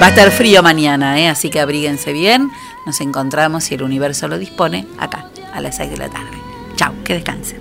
[0.01, 1.27] Va a estar frío mañana, ¿eh?
[1.27, 2.49] así que abríguense bien.
[2.85, 6.37] Nos encontramos, si el universo lo dispone, acá, a las 6 de la tarde.
[6.77, 7.59] Chao, que descansen.